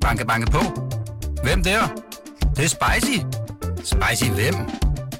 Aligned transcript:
Banke, 0.00 0.26
banke 0.26 0.50
på. 0.50 0.62
Hvem 1.42 1.62
der? 1.62 1.80
Det, 2.40 2.56
det 2.56 2.64
er 2.64 2.68
spicy. 2.68 3.18
Spicy 3.76 4.30
hvem? 4.30 4.54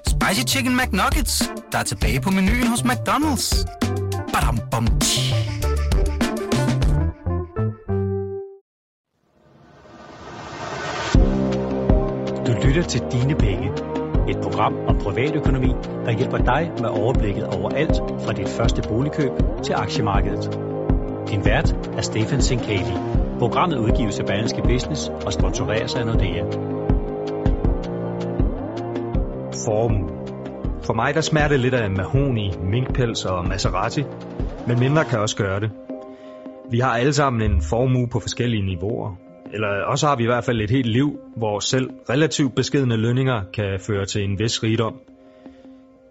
Spicy 0.07 0.55
Chicken 0.55 0.77
McNuggets, 0.77 1.51
der 1.73 1.79
er 1.79 1.83
tilbage 1.83 2.21
på 2.21 2.31
menuen 2.31 2.67
hos 2.67 2.81
McDonald's. 2.81 3.65
Badum, 4.33 4.59
bom, 4.71 4.87
tji. 5.01 5.35
Du 12.47 12.53
lytter 12.67 12.83
til 12.89 13.03
Dine 13.13 13.35
Penge. 13.35 13.71
Et 14.29 14.37
program 14.43 14.75
om 14.89 14.99
privatøkonomi, 14.99 15.73
der 16.05 16.11
hjælper 16.11 16.39
dig 16.39 16.71
med 16.81 16.89
overblikket 16.89 17.45
over 17.47 17.71
alt 17.71 17.97
fra 18.25 18.33
dit 18.33 18.49
første 18.49 18.83
boligkøb 18.83 19.33
til 19.65 19.73
aktiemarkedet. 19.73 20.61
Din 21.29 21.45
vært 21.45 21.75
er 21.97 22.03
Stefan 22.03 22.43
Sinkali. 22.43 22.95
Programmet 23.41 23.79
udgives 23.79 24.21
af 24.21 24.27
Berlingske 24.27 24.63
Business 24.63 25.09
og 25.27 25.33
sponsoreres 25.33 25.95
af 25.95 26.07
Nordea. 26.07 26.43
Formue. 29.67 30.09
For 30.83 30.95
mig 30.95 31.15
der 31.15 31.21
smager 31.21 31.49
det 31.49 31.61
lidt 31.61 31.75
af 31.75 31.91
mahoni, 31.91 32.51
minkpels 32.63 33.25
og 33.25 33.49
Maserati, 33.49 34.03
men 34.67 34.79
mindre 34.79 35.05
kan 35.05 35.19
også 35.19 35.37
gøre 35.37 35.61
det. 35.61 35.71
Vi 36.71 36.79
har 36.79 36.91
alle 36.91 37.13
sammen 37.13 37.51
en 37.51 37.63
formue 37.71 38.09
på 38.09 38.21
forskellige 38.21 38.63
niveauer, 38.63 39.17
eller 39.53 39.69
også 39.87 40.07
har 40.07 40.17
vi 40.17 40.23
i 40.23 40.27
hvert 40.27 40.45
fald 40.45 40.61
et 40.61 40.71
helt 40.71 40.87
liv, 40.87 41.19
hvor 41.37 41.59
selv 41.59 41.91
relativt 42.11 42.55
beskedne 42.55 42.97
lønninger 42.97 43.43
kan 43.55 43.81
føre 43.87 44.05
til 44.05 44.25
en 44.25 44.39
vis 44.39 44.63
rigdom. 44.63 44.95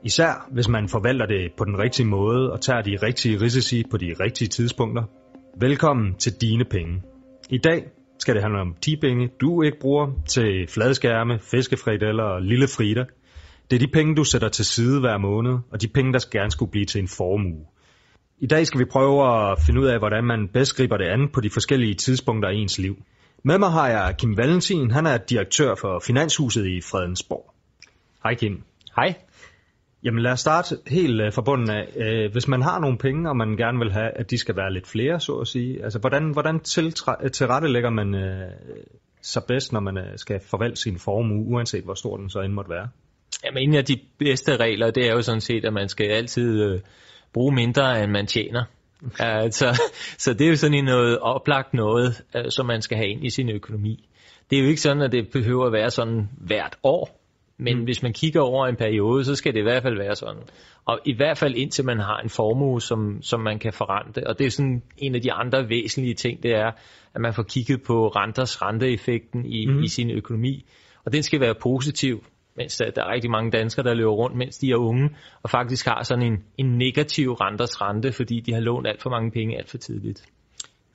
Især 0.04 0.48
hvis 0.52 0.70
man 0.70 0.88
forvalter 0.88 1.26
det 1.26 1.52
på 1.58 1.66
den 1.66 1.80
rigtige 1.80 2.08
måde 2.08 2.52
og 2.52 2.62
tager 2.62 2.82
de 2.82 2.98
rigtige 3.04 3.42
risici 3.42 3.84
på 3.92 3.98
de 3.98 4.14
rigtige 4.20 4.48
tidspunkter. 4.48 5.04
Velkommen 5.58 6.16
til 6.16 6.42
Dine 6.42 6.66
Penge. 6.66 7.02
I 7.52 7.58
dag 7.58 7.84
skal 8.20 8.36
det 8.36 8.44
handle 8.44 8.60
om 8.60 8.76
10 8.82 8.96
penge, 8.96 9.30
du 9.42 9.62
ikke 9.62 9.78
bruger 9.82 10.08
til 10.28 10.68
fladskærme, 10.68 11.40
fiskefrit 11.40 12.04
og 12.04 12.42
lille 12.42 12.68
fritter. 12.68 13.06
Det 13.70 13.76
er 13.76 13.80
de 13.80 13.92
penge, 13.94 14.16
du 14.16 14.24
sætter 14.24 14.50
til 14.50 14.66
side 14.66 15.00
hver 15.00 15.18
måned, 15.18 15.58
og 15.72 15.82
de 15.82 15.88
penge, 15.88 16.14
der 16.14 16.20
gerne 16.32 16.52
skulle 16.52 16.72
blive 16.72 16.86
til 16.86 17.02
en 17.02 17.08
formue. 17.08 17.66
I 18.40 18.48
dag 18.48 18.68
skal 18.68 18.80
vi 18.80 18.86
prøve 18.86 19.52
at 19.52 19.60
finde 19.66 19.82
ud 19.82 19.86
af, 19.86 20.00
hvordan 20.00 20.24
man 20.24 20.48
bedst 20.54 20.76
griber 20.78 20.98
det 20.98 21.06
an 21.06 21.30
på 21.34 21.42
de 21.42 21.50
forskellige 21.50 21.94
tidspunkter 21.94 22.50
i 22.50 22.56
ens 22.56 22.80
liv. 22.80 22.96
Med 23.44 23.58
mig 23.58 23.72
har 23.72 23.88
jeg 23.88 24.16
Kim 24.18 24.38
Valentin, 24.38 24.92
han 24.92 25.06
er 25.06 25.18
direktør 25.18 25.76
for 25.76 26.04
Finanshuset 26.08 26.66
i 26.66 26.82
Fredensborg. 26.82 27.54
Hej 28.24 28.36
Kim. 28.36 28.64
Hej. 28.96 29.16
Jamen 30.04 30.24
lad 30.24 30.32
os 30.32 30.40
starte 30.40 30.78
helt 30.88 31.22
uh, 31.22 31.34
fra 31.34 31.42
bunden 31.42 31.70
af. 31.70 31.88
Uh, 31.96 32.32
hvis 32.32 32.48
man 32.48 32.62
har 32.62 32.80
nogle 32.80 32.98
penge, 32.98 33.30
og 33.30 33.38
man 33.38 33.58
gerne 33.58 33.80
vil 33.80 33.92
have, 33.92 34.12
at 34.12 34.32
de 34.32 34.38
skal 34.38 34.56
være 34.56 34.74
lidt 34.74 34.88
flere, 34.88 35.20
så 35.20 35.34
at 35.34 35.48
sige, 35.48 35.84
altså 35.84 36.00
hvordan, 36.00 36.32
hvordan 36.32 36.60
tilrettelægger 37.34 37.90
man 37.90 38.14
uh, 38.14 38.74
sig 39.22 39.44
bedst, 39.48 39.74
når 39.74 39.80
man 39.80 39.98
uh, 39.98 40.04
skal 40.16 40.40
forvalte 40.50 40.82
sin 40.82 41.00
formue, 41.00 41.46
uanset 41.46 41.84
hvor 41.84 41.94
stor 41.94 42.18
den 42.18 42.30
så 42.30 42.40
end 42.40 42.54
måtte 42.54 42.72
være? 42.72 42.88
Jamen, 43.46 43.64
en 43.64 43.76
af 43.76 43.86
de 43.86 44.00
bedste 44.18 44.58
regler, 44.58 44.92
det 44.92 45.08
er 45.08 45.12
jo 45.12 45.22
sådan 45.22 45.42
set, 45.42 45.66
at 45.66 45.74
man 45.74 45.90
skal 45.90 46.06
altid 46.06 46.64
øh, 46.64 46.80
bruge 47.34 47.56
mindre, 47.56 48.04
end 48.04 48.12
man 48.12 48.28
tjener. 48.28 48.64
altså, 49.20 49.82
så 50.24 50.34
det 50.34 50.46
er 50.46 50.50
jo 50.50 50.56
sådan 50.56 50.78
en 50.78 50.86
noget 50.86 51.20
oplagt 51.20 51.74
noget, 51.74 52.24
øh, 52.36 52.46
som 52.50 52.66
man 52.66 52.82
skal 52.82 52.98
have 52.98 53.10
ind 53.10 53.26
i 53.26 53.30
sin 53.30 53.50
økonomi. 53.50 54.10
Det 54.50 54.58
er 54.58 54.64
jo 54.64 54.68
ikke 54.68 54.82
sådan, 54.82 55.02
at 55.02 55.12
det 55.12 55.30
behøver 55.32 55.66
at 55.66 55.74
være 55.74 55.90
sådan 55.90 56.30
hvert 56.38 56.76
år, 56.84 57.19
men 57.60 57.78
mm. 57.78 57.84
hvis 57.84 58.04
man 58.04 58.14
kigger 58.14 58.42
over 58.42 58.68
en 58.68 58.76
periode, 58.76 59.24
så 59.24 59.36
skal 59.36 59.54
det 59.54 59.60
i 59.60 59.64
hvert 59.64 59.84
fald 59.84 59.98
være 59.98 60.16
sådan. 60.16 60.44
Og 60.86 61.00
i 61.06 61.16
hvert 61.16 61.38
fald 61.38 61.56
indtil 61.56 61.86
man 61.86 62.00
har 62.00 62.18
en 62.18 62.30
formue, 62.30 62.82
som, 62.82 63.22
som 63.22 63.40
man 63.40 63.60
kan 63.60 63.74
forrente. 63.74 64.28
Og 64.28 64.40
det 64.40 64.48
er 64.48 64.52
sådan 64.52 64.84
en 64.98 65.16
af 65.16 65.22
de 65.22 65.32
andre 65.32 65.70
væsentlige 65.70 66.14
ting, 66.14 66.44
det 66.44 66.52
er, 66.52 66.72
at 67.16 67.22
man 67.22 67.34
får 67.34 67.44
kigget 67.44 67.84
på 67.84 68.08
renters 68.08 68.62
renteeffekten 68.62 69.46
i, 69.46 69.66
mm. 69.66 69.84
i 69.84 69.88
sin 69.88 70.12
økonomi. 70.12 70.66
Og 71.06 71.14
den 71.14 71.24
skal 71.24 71.40
være 71.40 71.56
positiv 71.62 72.24
mens 72.60 72.78
der, 72.78 72.92
der 72.92 73.04
er 73.04 73.14
rigtig 73.14 73.32
mange 73.32 73.52
danskere, 73.52 73.86
der 73.86 73.94
løber 73.94 74.12
rundt, 74.12 74.38
mens 74.38 74.58
de 74.58 74.72
er 74.72 74.76
unge, 74.76 75.10
og 75.44 75.50
faktisk 75.50 75.86
har 75.86 76.04
sådan 76.04 76.26
en, 76.26 76.44
en 76.58 76.78
negativ 76.78 77.32
renters 77.32 77.82
rente, 77.82 78.12
fordi 78.12 78.40
de 78.40 78.54
har 78.54 78.60
lånt 78.60 78.88
alt 78.88 79.02
for 79.02 79.10
mange 79.10 79.32
penge 79.32 79.58
alt 79.58 79.70
for 79.70 79.78
tidligt. 79.78 80.26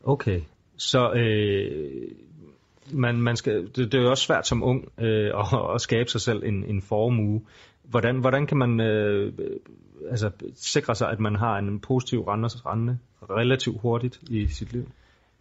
Okay, 0.05 0.41
så 0.77 1.13
øh, 1.13 2.11
man, 2.93 3.23
man 3.23 3.37
skal, 3.37 3.67
det, 3.77 3.93
det 3.93 3.95
er 3.95 4.03
jo 4.03 4.11
også 4.11 4.25
svært 4.25 4.47
som 4.47 4.65
ung 4.65 4.89
øh, 5.01 5.31
at, 5.39 5.75
at 5.75 5.81
skabe 5.81 6.11
sig 6.11 6.21
selv 6.21 6.43
en, 6.45 6.65
en 6.65 6.83
formue. 6.83 7.41
Hvordan, 7.85 8.21
hvordan 8.21 8.47
kan 8.47 8.59
man 8.59 8.81
øh, 8.81 9.33
altså, 10.11 10.31
sikre 10.55 10.95
sig, 10.95 11.11
at 11.11 11.21
man 11.21 11.37
har 11.37 11.59
en 11.59 11.81
positiv 11.81 12.21
renters 12.21 12.67
rente 12.67 12.99
relativt 13.31 13.81
hurtigt 13.81 14.21
i 14.31 14.47
sit 14.49 14.73
liv? 14.73 14.87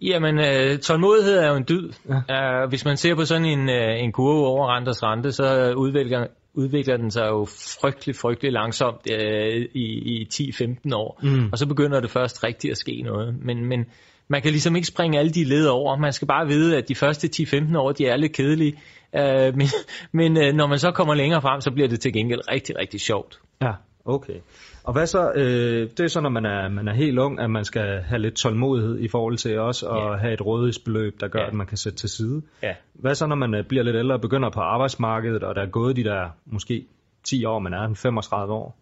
Jamen, 0.01 0.39
øh, 0.39 0.79
tålmodighed 0.79 1.37
er 1.37 1.49
jo 1.49 1.55
en 1.55 1.65
dyd. 1.69 1.91
Ja. 2.09 2.63
Uh, 2.63 2.69
hvis 2.69 2.85
man 2.85 2.97
ser 2.97 3.15
på 3.15 3.25
sådan 3.25 3.45
en, 3.45 3.69
uh, 3.69 4.03
en 4.03 4.11
kurve 4.11 4.47
over 4.47 4.75
renters 4.75 5.03
rente, 5.03 5.31
så 5.31 5.73
udvikler, 5.73 6.27
udvikler 6.53 6.97
den 6.97 7.11
sig 7.11 7.27
jo 7.27 7.45
frygtelig, 7.81 8.15
frygtelig 8.15 8.51
langsomt 8.51 9.07
uh, 9.11 9.57
i, 9.73 9.85
i 10.21 10.27
10-15 10.33 10.95
år. 10.95 11.19
Mm. 11.23 11.49
Og 11.51 11.57
så 11.57 11.67
begynder 11.67 11.99
det 11.99 12.11
først 12.11 12.43
rigtigt 12.43 12.71
at 12.71 12.77
ske 12.77 13.01
noget. 13.01 13.35
Men, 13.41 13.65
men 13.65 13.85
man 14.27 14.41
kan 14.41 14.51
ligesom 14.51 14.75
ikke 14.75 14.87
springe 14.87 15.19
alle 15.19 15.31
de 15.31 15.43
led 15.43 15.65
over. 15.65 15.97
Man 15.97 16.13
skal 16.13 16.27
bare 16.27 16.47
vide, 16.47 16.77
at 16.77 16.89
de 16.89 16.95
første 16.95 17.29
10-15 17.35 17.77
år, 17.77 17.91
de 17.91 18.07
er 18.07 18.17
lidt 18.17 18.33
kedelige. 18.33 18.73
Uh, 19.13 19.55
men 19.57 19.67
men 20.19 20.37
uh, 20.37 20.53
når 20.53 20.67
man 20.67 20.79
så 20.79 20.91
kommer 20.91 21.13
længere 21.13 21.41
frem, 21.41 21.61
så 21.61 21.71
bliver 21.71 21.87
det 21.87 21.99
til 21.99 22.13
gengæld 22.13 22.51
rigtig, 22.51 22.77
rigtig 22.77 23.01
sjovt. 23.01 23.39
Ja, 23.61 23.71
okay. 24.05 24.39
Og 24.83 24.93
hvad 24.93 25.07
så, 25.07 25.31
øh, 25.35 25.89
det 25.89 25.99
er 25.99 26.07
så, 26.07 26.21
når 26.21 26.29
man 26.29 26.45
er, 26.45 26.69
man 26.69 26.87
er 26.87 26.93
helt 26.93 27.19
ung, 27.19 27.39
at 27.39 27.49
man 27.49 27.65
skal 27.65 28.01
have 28.01 28.19
lidt 28.19 28.35
tålmodighed 28.35 28.99
i 28.99 29.07
forhold 29.07 29.37
til 29.37 29.59
også 29.59 29.87
at 29.87 30.11
ja. 30.11 30.17
have 30.17 30.33
et 30.33 30.45
rådighedsbeløb, 30.45 31.19
der 31.19 31.27
gør, 31.27 31.39
ja. 31.39 31.47
at 31.47 31.53
man 31.53 31.67
kan 31.67 31.77
sætte 31.77 31.97
til 31.97 32.09
side. 32.09 32.41
Ja. 32.63 32.73
Hvad 32.93 33.15
så, 33.15 33.27
når 33.27 33.35
man 33.35 33.55
øh, 33.55 33.65
bliver 33.65 33.83
lidt 33.83 33.95
ældre 33.95 34.15
og 34.15 34.21
begynder 34.21 34.49
på 34.49 34.59
arbejdsmarkedet, 34.59 35.43
og 35.43 35.55
der 35.55 35.61
er 35.61 35.69
gået 35.69 35.95
de 35.95 36.03
der 36.03 36.29
måske 36.45 36.85
10 37.23 37.45
år, 37.45 37.59
man 37.59 37.73
er 37.73 37.93
35 37.93 38.53
år? 38.53 38.77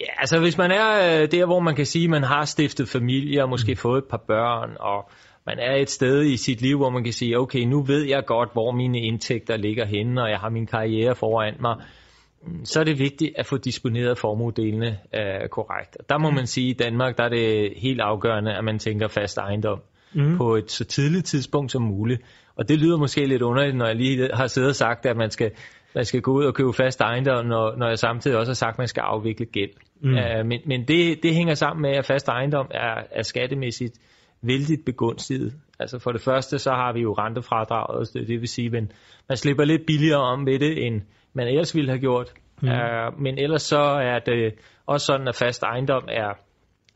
Ja, 0.00 0.06
altså 0.18 0.40
hvis 0.40 0.58
man 0.58 0.70
er 0.70 1.22
øh, 1.22 1.30
der, 1.30 1.46
hvor 1.46 1.60
man 1.60 1.76
kan 1.76 1.86
sige, 1.86 2.04
at 2.04 2.10
man 2.10 2.22
har 2.22 2.44
stiftet 2.44 2.88
familie 2.88 3.42
og 3.42 3.48
måske 3.48 3.72
mm. 3.72 3.76
fået 3.76 3.98
et 3.98 4.08
par 4.10 4.22
børn, 4.26 4.76
og 4.80 5.10
man 5.46 5.58
er 5.58 5.74
et 5.74 5.90
sted 5.90 6.24
i 6.24 6.36
sit 6.36 6.62
liv, 6.62 6.76
hvor 6.76 6.90
man 6.90 7.04
kan 7.04 7.12
sige, 7.12 7.38
okay, 7.38 7.60
nu 7.64 7.82
ved 7.82 8.02
jeg 8.02 8.22
godt, 8.26 8.52
hvor 8.52 8.72
mine 8.72 9.00
indtægter 9.00 9.56
ligger 9.56 9.86
henne, 9.86 10.22
og 10.22 10.30
jeg 10.30 10.38
har 10.38 10.50
min 10.50 10.66
karriere 10.66 11.14
foran 11.14 11.54
mig, 11.60 11.76
så 12.64 12.80
er 12.80 12.84
det 12.84 12.98
vigtigt 12.98 13.32
at 13.36 13.46
få 13.46 13.56
disponeret 13.56 14.18
formuedelene 14.18 14.98
øh, 15.14 15.48
korrekt. 15.48 15.96
Der 16.08 16.18
må 16.18 16.30
man 16.30 16.46
sige, 16.46 16.70
at 16.70 16.80
i 16.80 16.84
Danmark 16.84 17.18
der 17.18 17.24
er 17.24 17.28
det 17.28 17.72
helt 17.76 18.00
afgørende, 18.00 18.54
at 18.54 18.64
man 18.64 18.78
tænker 18.78 19.08
fast 19.08 19.38
ejendom 19.38 19.80
mm. 20.14 20.36
på 20.36 20.56
et 20.56 20.70
så 20.70 20.84
tidligt 20.84 21.26
tidspunkt 21.26 21.72
som 21.72 21.82
muligt. 21.82 22.22
Og 22.56 22.68
det 22.68 22.78
lyder 22.78 22.96
måske 22.96 23.26
lidt 23.26 23.42
underligt, 23.42 23.76
når 23.76 23.86
jeg 23.86 23.96
lige 23.96 24.30
har 24.34 24.46
siddet 24.46 24.68
og 24.68 24.76
sagt, 24.76 25.06
at 25.06 25.16
man 25.16 25.30
skal, 25.30 25.50
man 25.96 26.04
skal 26.04 26.20
gå 26.20 26.32
ud 26.32 26.44
og 26.44 26.54
købe 26.54 26.72
fast 26.72 27.00
ejendom, 27.00 27.46
når, 27.46 27.76
når 27.76 27.88
jeg 27.88 27.98
samtidig 27.98 28.38
også 28.38 28.50
har 28.50 28.54
sagt, 28.54 28.74
at 28.74 28.78
man 28.78 28.88
skal 28.88 29.00
afvikle 29.00 29.46
gæld. 29.46 29.70
Mm. 30.00 30.10
Uh, 30.10 30.46
men 30.46 30.60
men 30.66 30.88
det, 30.88 31.22
det 31.22 31.34
hænger 31.34 31.54
sammen 31.54 31.82
med, 31.82 31.90
at 31.90 32.06
fast 32.06 32.28
ejendom 32.28 32.66
er, 32.70 33.02
er 33.10 33.22
skattemæssigt 33.22 33.98
vældig 34.42 34.78
begunstiget. 34.86 35.52
Altså 35.78 35.98
for 35.98 36.12
det 36.12 36.20
første, 36.20 36.58
så 36.58 36.70
har 36.70 36.92
vi 36.92 37.00
jo 37.00 37.12
rentefradraget, 37.12 38.08
det, 38.14 38.28
det 38.28 38.40
vil 38.40 38.48
sige, 38.48 38.66
at 38.66 38.72
man, 38.72 38.90
man 39.28 39.36
slipper 39.36 39.64
lidt 39.64 39.86
billigere 39.86 40.20
om 40.20 40.46
ved 40.46 40.58
det, 40.58 40.86
end 40.86 41.02
man 41.32 41.46
ellers 41.48 41.74
ville 41.74 41.90
have 41.90 42.00
gjort. 42.00 42.32
Mm. 42.62 42.68
Uh, 42.68 43.20
men 43.20 43.38
ellers 43.38 43.62
så 43.62 43.80
er 43.80 44.18
det 44.18 44.54
også 44.86 45.06
sådan, 45.06 45.28
at 45.28 45.36
fast 45.36 45.62
ejendom 45.62 46.04
er, 46.08 46.32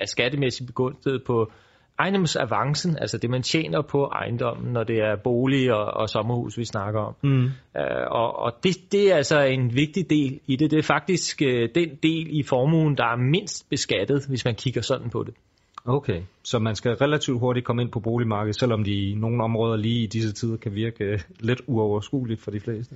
er 0.00 0.06
skattemæssigt 0.06 0.66
begunstiget 0.66 1.22
på 1.26 1.52
ejendomsavancen, 2.00 2.96
altså 2.98 3.18
det 3.18 3.30
man 3.30 3.42
tjener 3.42 3.82
på 3.82 4.04
ejendommen, 4.04 4.72
når 4.72 4.84
det 4.84 4.98
er 5.00 5.16
bolig 5.24 5.72
og, 5.72 5.84
og 5.84 6.08
sommerhus, 6.08 6.58
vi 6.58 6.64
snakker 6.64 7.00
om. 7.00 7.14
Mm. 7.22 7.44
Uh, 7.44 8.06
og 8.10 8.38
og 8.38 8.52
det, 8.64 8.76
det 8.92 9.12
er 9.12 9.16
altså 9.16 9.40
en 9.40 9.74
vigtig 9.74 10.10
del 10.10 10.40
i 10.46 10.56
det. 10.56 10.70
Det 10.70 10.78
er 10.78 10.82
faktisk 10.82 11.42
uh, 11.46 11.68
den 11.74 11.88
del 12.02 12.26
i 12.30 12.42
formuen, 12.42 12.96
der 12.96 13.04
er 13.04 13.16
mindst 13.16 13.70
beskattet, 13.70 14.26
hvis 14.28 14.44
man 14.44 14.54
kigger 14.54 14.80
sådan 14.80 15.10
på 15.10 15.22
det. 15.22 15.34
Okay, 15.84 16.22
så 16.42 16.58
man 16.58 16.76
skal 16.76 16.92
relativt 16.92 17.40
hurtigt 17.40 17.66
komme 17.66 17.82
ind 17.82 17.90
på 17.90 18.00
boligmarkedet, 18.00 18.60
selvom 18.60 18.84
de 18.84 19.10
i 19.10 19.14
nogle 19.14 19.44
områder 19.44 19.76
lige 19.76 20.02
i 20.02 20.06
disse 20.06 20.32
tider 20.32 20.56
kan 20.56 20.74
virke 20.74 21.24
lidt 21.40 21.62
uoverskueligt 21.66 22.40
for 22.40 22.50
de 22.50 22.60
fleste? 22.60 22.94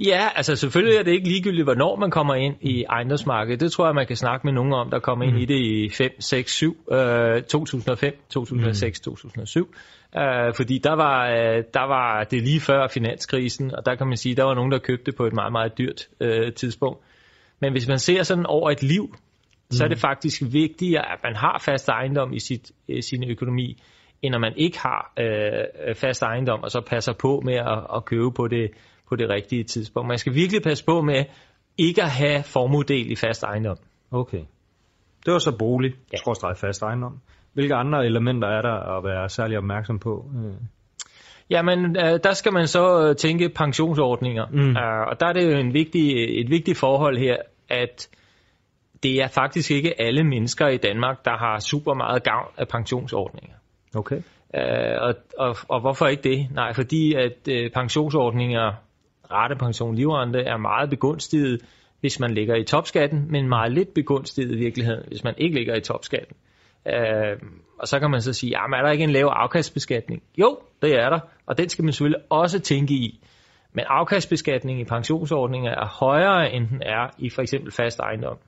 Ja, 0.00 0.28
altså 0.36 0.56
selvfølgelig 0.56 0.96
er 0.96 1.02
det 1.02 1.12
ikke 1.12 1.28
ligegyldigt, 1.28 1.64
hvornår 1.64 1.96
man 1.96 2.10
kommer 2.10 2.34
ind 2.34 2.54
i 2.60 2.84
ejendomsmarkedet. 2.84 3.60
Det 3.60 3.72
tror 3.72 3.86
jeg, 3.86 3.94
man 3.94 4.06
kan 4.06 4.16
snakke 4.16 4.46
med 4.46 4.52
nogen 4.52 4.72
om, 4.72 4.90
der 4.90 4.98
kommer 4.98 5.24
ind 5.24 5.34
mm. 5.34 5.40
i 5.40 5.44
det 5.44 5.60
i 5.60 5.90
5, 5.90 6.20
6, 6.20 6.52
7, 6.52 6.76
øh, 6.92 7.42
2005, 7.42 8.16
2006, 8.30 9.00
mm. 9.00 9.12
2007. 9.12 9.74
Øh, 10.16 10.54
fordi 10.56 10.78
der 10.78 10.92
var, 10.92 11.30
øh, 11.30 11.64
der 11.74 11.86
var 11.86 12.24
det 12.24 12.42
lige 12.42 12.60
før 12.60 12.88
finanskrisen, 12.88 13.74
og 13.74 13.86
der 13.86 13.94
kan 13.94 14.06
man 14.06 14.16
sige, 14.16 14.34
der 14.34 14.44
var 14.44 14.54
nogen, 14.54 14.72
der 14.72 14.78
købte 14.78 15.12
på 15.12 15.26
et 15.26 15.32
meget, 15.32 15.52
meget 15.52 15.78
dyrt 15.78 16.08
øh, 16.20 16.52
tidspunkt. 16.52 16.98
Men 17.60 17.72
hvis 17.72 17.88
man 17.88 17.98
ser 17.98 18.22
sådan 18.22 18.46
over 18.46 18.70
et 18.70 18.82
liv, 18.82 19.14
så 19.72 19.84
er 19.84 19.88
det 19.88 19.96
mm. 19.96 20.00
faktisk 20.00 20.42
vigtigere, 20.52 21.12
at 21.12 21.18
man 21.24 21.36
har 21.36 21.62
fast 21.64 21.88
ejendom 21.88 22.32
i 22.32 22.38
sit, 22.38 22.72
øh, 22.88 23.02
sin 23.02 23.30
økonomi, 23.30 23.82
end 24.22 24.34
at 24.34 24.40
man 24.40 24.52
ikke 24.56 24.78
har 24.78 25.12
øh, 25.18 25.94
fast 25.94 26.22
ejendom, 26.22 26.62
og 26.62 26.70
så 26.70 26.80
passer 26.80 27.12
på 27.12 27.42
med 27.44 27.54
at, 27.54 27.96
at 27.96 28.04
købe 28.04 28.30
på 28.36 28.48
det, 28.48 28.70
på 29.08 29.16
det 29.16 29.28
rigtige 29.28 29.64
tidspunkt. 29.64 30.08
Man 30.08 30.18
skal 30.18 30.34
virkelig 30.34 30.62
passe 30.62 30.84
på 30.84 31.00
med 31.00 31.24
ikke 31.78 32.02
at 32.02 32.10
have 32.10 32.42
formodel 32.42 33.10
i 33.10 33.16
fast 33.16 33.42
ejendom. 33.42 33.76
Okay. 34.10 34.44
Det 35.24 35.32
var 35.32 35.38
så 35.38 35.56
bolig, 35.58 35.94
ja. 36.12 36.16
skråstrej 36.16 36.54
fast 36.54 36.82
ejendom. 36.82 37.20
Hvilke 37.52 37.74
andre 37.74 38.06
elementer 38.06 38.48
er 38.48 38.62
der 38.62 38.96
at 38.96 39.04
være 39.04 39.28
særlig 39.28 39.58
opmærksom 39.58 39.98
på? 39.98 40.30
Jamen, 41.50 41.96
øh, 41.96 42.20
der 42.24 42.32
skal 42.32 42.52
man 42.52 42.66
så 42.66 43.08
øh, 43.08 43.16
tænke 43.16 43.48
pensionsordninger. 43.48 44.46
Mm. 44.50 44.58
Uh, 44.58 45.10
og 45.10 45.20
der 45.20 45.26
er 45.26 45.32
det 45.32 45.52
jo 45.52 45.58
en 45.58 45.74
vigtig, 45.74 46.12
et 46.40 46.50
vigtigt 46.50 46.78
forhold 46.78 47.18
her, 47.18 47.36
at 47.68 48.08
det 49.02 49.22
er 49.22 49.28
faktisk 49.28 49.70
ikke 49.70 50.00
alle 50.00 50.24
mennesker 50.24 50.68
i 50.68 50.76
Danmark, 50.76 51.24
der 51.24 51.36
har 51.36 51.58
super 51.58 51.94
meget 51.94 52.22
gavn 52.22 52.52
af 52.58 52.68
pensionsordninger. 52.68 53.56
Okay. 53.94 54.16
Uh, 54.16 54.96
og, 55.00 55.14
og, 55.38 55.56
og 55.68 55.80
hvorfor 55.80 56.06
ikke 56.06 56.22
det? 56.22 56.48
Nej, 56.54 56.72
fordi 56.72 57.14
at 57.14 57.48
uh, 57.50 57.72
pensionsordninger, 57.74 58.72
ratepension, 59.30 59.94
livrente, 59.94 60.38
er 60.38 60.56
meget 60.56 60.90
begunstiget, 60.90 61.60
hvis 62.00 62.20
man 62.20 62.30
ligger 62.34 62.54
i 62.56 62.64
topskatten, 62.64 63.26
men 63.30 63.48
meget 63.48 63.72
lidt 63.72 63.94
begunstiget 63.94 64.52
i 64.52 64.56
virkeligheden, 64.56 65.04
hvis 65.08 65.24
man 65.24 65.34
ikke 65.38 65.56
ligger 65.56 65.74
i 65.74 65.80
topskatten. 65.80 66.36
Uh, 66.86 67.48
og 67.78 67.88
så 67.88 68.00
kan 68.00 68.10
man 68.10 68.20
så 68.20 68.32
sige, 68.32 68.50
jamen 68.50 68.78
er 68.78 68.82
der 68.82 68.92
ikke 68.92 69.04
en 69.04 69.10
lav 69.10 69.26
afkastbeskatning? 69.26 70.22
Jo, 70.38 70.58
det 70.82 70.94
er 70.94 71.10
der, 71.10 71.20
og 71.46 71.58
den 71.58 71.68
skal 71.68 71.84
man 71.84 71.92
selvfølgelig 71.92 72.22
også 72.30 72.60
tænke 72.60 72.94
i. 72.94 73.20
Men 73.72 73.84
afkastbeskatning 73.88 74.80
i 74.80 74.84
pensionsordninger 74.84 75.70
er 75.70 75.86
højere, 75.86 76.52
end 76.52 76.68
den 76.68 76.82
er 76.82 77.10
i 77.18 77.30
for 77.30 77.42
eksempel 77.42 77.72
fast 77.72 78.00
ejendom. 78.00 78.38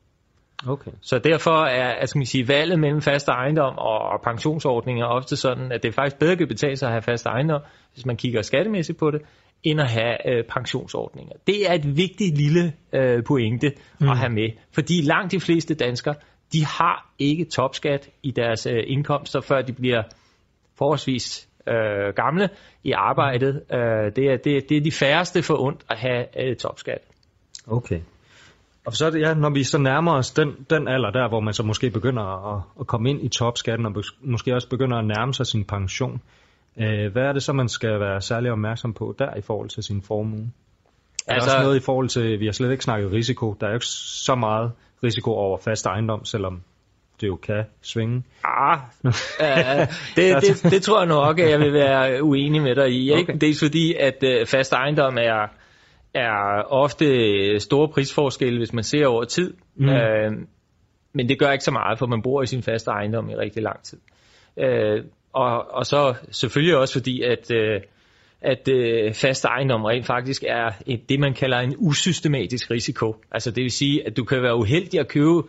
Okay. 0.66 0.90
Så 1.00 1.18
derfor 1.18 1.64
er 1.64 1.88
at 1.88 2.08
skal 2.08 2.18
man 2.18 2.26
sige, 2.26 2.48
valget 2.48 2.78
mellem 2.78 3.02
fast 3.02 3.28
ejendom 3.28 3.78
og 3.78 4.20
pensionsordninger 4.24 5.04
ofte 5.04 5.36
sådan, 5.36 5.72
at 5.72 5.82
det 5.82 5.94
faktisk 5.94 6.18
bedre 6.18 6.36
kan 6.36 6.48
betale 6.48 6.76
sig 6.76 6.86
at 6.86 6.92
have 6.92 7.02
fast 7.02 7.26
ejendom, 7.26 7.60
hvis 7.92 8.06
man 8.06 8.16
kigger 8.16 8.42
skattemæssigt 8.42 8.98
på 8.98 9.10
det, 9.10 9.22
end 9.62 9.80
at 9.80 9.90
have 9.90 10.30
øh, 10.30 10.44
pensionsordninger. 10.44 11.32
Det 11.46 11.70
er 11.70 11.74
et 11.74 11.96
vigtigt 11.96 12.36
lille 12.36 12.72
øh, 12.92 13.24
pointe 13.24 13.72
mm. 14.00 14.08
at 14.08 14.18
have 14.18 14.32
med, 14.32 14.50
fordi 14.74 15.02
langt 15.02 15.32
de 15.32 15.40
fleste 15.40 15.74
danskere, 15.74 16.14
de 16.52 16.64
har 16.64 17.12
ikke 17.18 17.44
topskat 17.44 18.10
i 18.22 18.30
deres 18.30 18.66
øh, 18.66 18.82
indkomster, 18.86 19.40
før 19.40 19.62
de 19.62 19.72
bliver 19.72 20.02
forholdsvis 20.78 21.48
øh, 21.68 22.14
gamle 22.16 22.48
i 22.84 22.92
arbejdet. 22.92 23.62
Øh, 23.72 24.12
det, 24.16 24.24
er, 24.32 24.36
det, 24.44 24.68
det 24.68 24.76
er 24.76 24.80
de 24.80 24.92
færreste 24.92 25.42
for 25.42 25.62
ondt 25.62 25.84
at 25.90 25.98
have 25.98 26.48
øh, 26.48 26.56
topskat. 26.56 26.98
Okay. 27.66 28.00
Og 28.86 28.92
så 28.92 29.06
er 29.06 29.10
det, 29.10 29.20
ja, 29.20 29.34
når 29.34 29.50
vi 29.50 29.64
så 29.64 29.78
nærmer 29.78 30.12
os 30.12 30.30
den, 30.30 30.66
den 30.70 30.88
alder 30.88 31.10
der, 31.10 31.28
hvor 31.28 31.40
man 31.40 31.54
så 31.54 31.62
måske 31.62 31.90
begynder 31.90 32.54
at, 32.54 32.62
at 32.80 32.86
komme 32.86 33.10
ind 33.10 33.24
i 33.24 33.28
topskatten, 33.28 33.86
og 33.86 34.04
måske 34.22 34.54
også 34.54 34.68
begynder 34.68 34.96
at 34.96 35.06
nærme 35.06 35.34
sig 35.34 35.46
sin 35.46 35.64
pension, 35.64 36.22
øh, 36.80 37.12
hvad 37.12 37.22
er 37.22 37.32
det 37.32 37.42
så, 37.42 37.52
man 37.52 37.68
skal 37.68 38.00
være 38.00 38.20
særlig 38.20 38.52
opmærksom 38.52 38.94
på 38.94 39.14
der 39.18 39.36
i 39.36 39.40
forhold 39.40 39.68
til 39.68 39.82
sin 39.82 40.02
formue? 40.02 40.50
Er 41.26 41.34
altså, 41.34 41.48
der 41.48 41.54
også 41.54 41.64
noget 41.64 41.76
i 41.76 41.84
forhold 41.84 42.08
til, 42.08 42.40
vi 42.40 42.44
har 42.44 42.52
slet 42.52 42.70
ikke 42.70 42.84
snakket 42.84 43.12
risiko, 43.12 43.56
der 43.60 43.66
er 43.66 43.70
jo 43.70 43.76
ikke 43.76 43.86
så 43.86 44.34
meget 44.34 44.72
risiko 45.04 45.30
over 45.30 45.58
fast 45.58 45.86
ejendom, 45.86 46.24
selvom 46.24 46.62
det 47.20 47.26
jo 47.26 47.36
kan 47.36 47.64
svinge. 47.82 48.22
Ah, 48.44 48.78
uh, 49.04 49.12
det, 50.16 50.36
det, 50.42 50.70
det 50.72 50.82
tror 50.82 51.00
jeg 51.00 51.08
nok, 51.08 51.38
at 51.38 51.50
jeg 51.50 51.60
vil 51.60 51.72
være 51.72 52.22
uenig 52.22 52.62
med 52.62 52.74
dig 52.74 52.90
i. 52.90 53.12
Ikke? 53.12 53.22
Okay. 53.22 53.40
Det 53.40 53.50
er 53.50 53.54
fordi, 53.62 53.94
at 53.94 54.16
uh, 54.22 54.46
fast 54.46 54.72
ejendom 54.72 55.16
er, 55.18 55.48
er 56.14 56.62
ofte 56.72 57.60
store 57.60 57.88
prisforskelle, 57.88 58.58
hvis 58.58 58.72
man 58.72 58.84
ser 58.84 59.06
over 59.06 59.24
tid. 59.24 59.54
Mm. 59.76 59.88
Uh, 59.88 59.94
men 61.12 61.28
det 61.28 61.38
gør 61.38 61.50
ikke 61.52 61.64
så 61.64 61.70
meget, 61.70 61.98
for 61.98 62.06
man 62.06 62.22
bor 62.22 62.42
i 62.42 62.46
sin 62.46 62.62
faste 62.62 62.90
ejendom 62.90 63.30
i 63.30 63.36
rigtig 63.36 63.62
lang 63.62 63.82
tid. 63.82 63.98
Uh, 64.56 65.04
og, 65.32 65.74
og 65.74 65.86
så 65.86 66.14
selvfølgelig 66.30 66.76
også 66.76 66.94
fordi, 66.94 67.22
at, 67.22 67.50
uh, 67.50 67.82
at 68.40 68.68
uh, 68.68 69.14
fast 69.14 69.44
ejendom 69.44 69.84
rent 69.84 70.06
faktisk 70.06 70.44
er 70.46 70.70
et, 70.86 71.08
det, 71.08 71.20
man 71.20 71.34
kalder 71.34 71.58
en 71.58 71.74
usystematisk 71.78 72.70
risiko. 72.70 73.16
Altså 73.30 73.50
det 73.50 73.62
vil 73.62 73.70
sige, 73.70 74.06
at 74.06 74.16
du 74.16 74.24
kan 74.24 74.42
være 74.42 74.56
uheldig 74.56 75.00
at 75.00 75.08
købe 75.08 75.42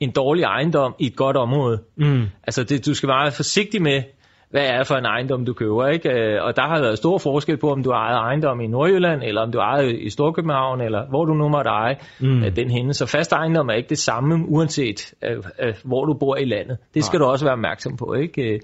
en 0.00 0.10
dårlig 0.10 0.42
ejendom 0.42 0.94
i 0.98 1.06
et 1.06 1.16
godt 1.16 1.36
område. 1.36 1.82
Mm. 1.96 2.26
Altså 2.44 2.64
det, 2.64 2.86
du 2.86 2.94
skal 2.94 3.08
være 3.08 3.32
forsigtig 3.32 3.82
med, 3.82 4.02
hvad 4.50 4.66
er 4.66 4.78
det 4.78 4.86
for 4.86 4.94
en 4.94 5.04
ejendom, 5.04 5.44
du 5.44 5.52
køber, 5.52 5.86
ikke? 5.86 6.10
Øh, 6.10 6.44
og 6.44 6.56
der 6.56 6.62
har 6.62 6.80
været 6.80 6.98
stor 6.98 7.18
forskel 7.18 7.56
på, 7.56 7.72
om 7.72 7.82
du 7.82 7.90
ejer 7.90 8.16
ejendom 8.16 8.60
i 8.60 8.66
Nordjylland, 8.66 9.22
eller 9.22 9.40
om 9.40 9.52
du 9.52 9.58
ejer 9.58 9.82
i 9.82 10.10
Storkøbenhavn, 10.10 10.80
eller 10.80 11.06
hvor 11.08 11.24
du 11.24 11.34
nu 11.34 11.48
måtte 11.48 11.70
eje 11.70 11.96
mm. 12.20 12.42
Øh, 12.42 12.56
den 12.56 12.70
henne. 12.70 12.94
Så 12.94 13.06
fast 13.06 13.32
ejendom 13.32 13.68
er 13.68 13.74
ikke 13.74 13.88
det 13.88 13.98
samme, 13.98 14.44
uanset 14.48 15.14
uh, 15.22 15.68
hvor 15.84 16.04
du 16.04 16.14
bor 16.14 16.36
i 16.36 16.44
landet. 16.44 16.78
Det 16.94 17.04
skal 17.04 17.18
Nej. 17.18 17.26
du 17.26 17.30
også 17.30 17.44
være 17.44 17.52
opmærksom 17.52 17.96
på, 17.96 18.14
ikke? 18.14 18.60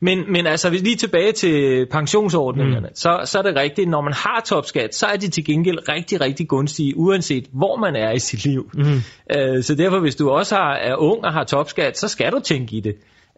Men, 0.00 0.32
men 0.32 0.46
altså, 0.46 0.70
hvis 0.70 0.82
lige 0.82 0.96
tilbage 0.96 1.32
til 1.32 1.86
pensionsordningerne, 1.86 2.88
mm. 2.88 2.94
så, 2.94 3.20
så 3.24 3.38
er 3.38 3.42
det 3.42 3.56
rigtigt, 3.56 3.88
når 3.88 4.00
man 4.00 4.12
har 4.12 4.42
topskat, 4.46 4.94
så 4.94 5.06
er 5.06 5.16
de 5.16 5.28
til 5.28 5.44
gengæld 5.44 5.88
rigtig, 5.88 6.20
rigtig 6.20 6.48
gunstige, 6.48 6.96
uanset 6.96 7.46
hvor 7.52 7.76
man 7.76 7.96
er 7.96 8.12
i 8.12 8.18
sit 8.18 8.44
liv. 8.44 8.70
Mm. 8.74 8.82
Uh, 8.82 9.62
så 9.62 9.74
derfor, 9.78 10.00
hvis 10.00 10.16
du 10.16 10.30
også 10.30 10.54
har, 10.54 10.74
er 10.74 10.96
ung 10.96 11.24
og 11.24 11.32
har 11.32 11.44
topskat, 11.44 11.98
så 11.98 12.08
skal 12.08 12.32
du 12.32 12.40
tænke 12.40 12.76
i 12.76 12.80
det. 12.80 12.94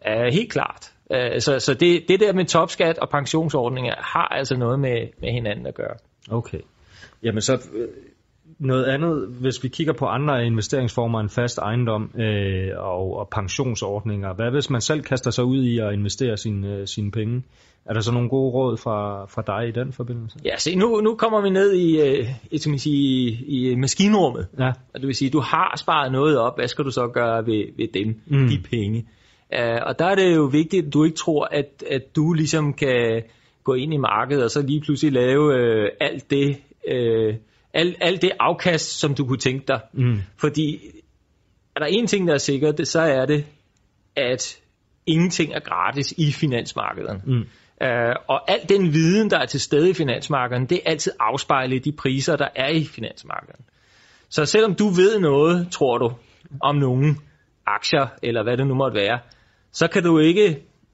Uh, 0.07 0.33
helt 0.33 0.51
klart. 0.51 0.91
Uh, 1.09 1.39
så 1.39 1.59
så 1.59 1.73
det, 1.73 2.03
det 2.07 2.19
der 2.19 2.33
med 2.33 2.45
topskat 2.45 2.97
og 2.97 3.09
pensionsordninger 3.09 3.93
har 3.97 4.27
altså 4.27 4.57
noget 4.57 4.79
med, 4.79 5.07
med 5.21 5.31
hinanden 5.31 5.67
at 5.67 5.75
gøre. 5.75 5.95
Okay. 6.31 6.59
Jamen 7.23 7.41
så 7.41 7.69
noget 8.59 8.85
andet, 8.85 9.27
hvis 9.27 9.63
vi 9.63 9.67
kigger 9.67 9.93
på 9.93 10.05
andre 10.05 10.45
investeringsformer 10.45 11.19
end 11.19 11.29
fast 11.29 11.57
ejendom 11.57 12.11
øh, 12.19 12.71
og, 12.77 13.17
og 13.17 13.29
pensionsordninger, 13.29 14.33
hvad 14.33 14.51
hvis 14.51 14.69
man 14.69 14.81
selv 14.81 15.01
kaster 15.01 15.31
sig 15.31 15.43
ud 15.43 15.63
i 15.63 15.79
at 15.79 15.93
investere 15.93 16.37
sine, 16.37 16.75
øh, 16.75 16.87
sine 16.87 17.11
penge? 17.11 17.43
Er 17.85 17.93
der 17.93 18.01
så 18.01 18.11
nogle 18.11 18.29
gode 18.29 18.51
råd 18.53 18.77
fra, 18.77 19.25
fra 19.25 19.43
dig 19.47 19.67
i 19.67 19.71
den 19.71 19.93
forbindelse? 19.93 20.39
Ja, 20.45 20.57
se, 20.57 20.75
nu, 20.75 21.01
nu 21.01 21.15
kommer 21.15 21.41
vi 21.41 21.49
ned 21.49 21.73
i, 21.73 22.01
øh, 22.01 22.25
som 22.57 22.73
I 22.73 22.77
sige, 22.77 23.29
i, 23.47 23.71
i 23.71 23.75
maskinrummet. 23.75 24.47
Ja. 24.59 24.67
Og 24.67 24.99
det 24.99 25.07
vil 25.07 25.15
sige, 25.15 25.29
du 25.29 25.39
har 25.39 25.77
sparet 25.77 26.11
noget 26.11 26.39
op, 26.39 26.57
hvad 26.57 26.67
skal 26.67 26.85
du 26.85 26.91
så 26.91 27.07
gøre 27.07 27.45
ved, 27.45 27.63
ved 27.77 27.87
dem, 27.93 28.21
mm. 28.25 28.47
de 28.47 28.59
penge? 28.69 29.05
Uh, 29.55 29.81
og 29.81 29.99
der 29.99 30.05
er 30.05 30.15
det 30.15 30.35
jo 30.35 30.43
vigtigt, 30.43 30.87
at 30.87 30.93
du 30.93 31.03
ikke 31.03 31.17
tror, 31.17 31.47
at, 31.51 31.83
at 31.91 32.15
du 32.15 32.33
ligesom 32.33 32.73
kan 32.73 33.23
gå 33.63 33.73
ind 33.73 33.93
i 33.93 33.97
markedet 33.97 34.43
og 34.43 34.51
så 34.51 34.61
lige 34.61 34.81
pludselig 34.81 35.13
lave 35.13 35.45
uh, 35.45 35.87
alt 35.99 36.29
det, 36.31 36.57
uh, 36.91 37.35
alt, 37.73 37.97
alt 38.01 38.21
det 38.21 38.31
afkast, 38.39 38.99
som 38.99 39.15
du 39.15 39.25
kunne 39.25 39.37
tænke 39.37 39.65
dig. 39.67 39.79
Mm. 39.93 40.21
Fordi 40.37 40.79
er 41.75 41.79
der 41.79 41.87
en 41.87 42.07
ting, 42.07 42.27
der 42.27 42.33
er 42.33 42.37
sikkert, 42.37 42.87
så 42.87 43.01
er 43.01 43.25
det, 43.25 43.45
at 44.15 44.59
ingenting 45.05 45.53
er 45.53 45.59
gratis 45.59 46.11
i 46.17 46.31
finansmarkederne. 46.31 47.21
Mm. 47.25 47.45
Uh, 47.81 48.15
og 48.27 48.51
al 48.51 48.59
den 48.69 48.93
viden, 48.93 49.29
der 49.29 49.39
er 49.39 49.45
til 49.45 49.59
stede 49.59 49.89
i 49.89 49.93
finansmarkederne, 49.93 50.67
det 50.67 50.75
er 50.75 50.89
altid 50.89 51.11
afspejlet 51.19 51.75
i 51.75 51.89
de 51.89 51.91
priser, 51.91 52.35
der 52.35 52.47
er 52.55 52.69
i 52.69 52.85
finansmarkederne. 52.85 53.63
Så 54.29 54.45
selvom 54.45 54.75
du 54.75 54.87
ved 54.87 55.19
noget, 55.19 55.71
tror 55.71 55.97
du, 55.97 56.11
om 56.61 56.75
nogle 56.75 57.15
aktier, 57.65 58.07
eller 58.23 58.43
hvad 58.43 58.57
det 58.57 58.67
nu 58.67 58.75
måtte 58.75 58.95
være, 58.95 59.19
så 59.79 59.87
kan 59.87 60.03
du 60.03 60.19
ikke, 60.19 60.47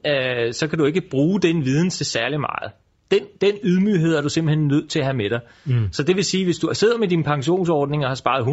uh, 0.07 0.51
så 0.51 0.67
kan 0.69 0.79
du 0.79 0.85
ikke 0.85 1.01
bruge 1.11 1.41
den 1.41 1.65
viden 1.65 1.89
til 1.89 2.05
særlig 2.05 2.39
meget 2.39 2.71
den, 3.13 3.27
den 3.41 3.59
ydmyghed 3.63 4.15
er 4.15 4.21
du 4.21 4.29
simpelthen 4.29 4.67
nødt 4.67 4.89
til 4.89 4.99
at 4.99 5.05
have 5.05 5.17
med 5.17 5.29
dig. 5.29 5.39
Mm. 5.65 5.91
Så 5.91 6.03
det 6.03 6.15
vil 6.15 6.23
sige, 6.23 6.45
hvis 6.45 6.57
du 6.57 6.69
sidder 6.73 6.97
med 6.97 7.07
din 7.07 7.23
pensionsordning 7.23 8.03
og 8.03 8.09
har 8.09 8.15
sparet 8.15 8.43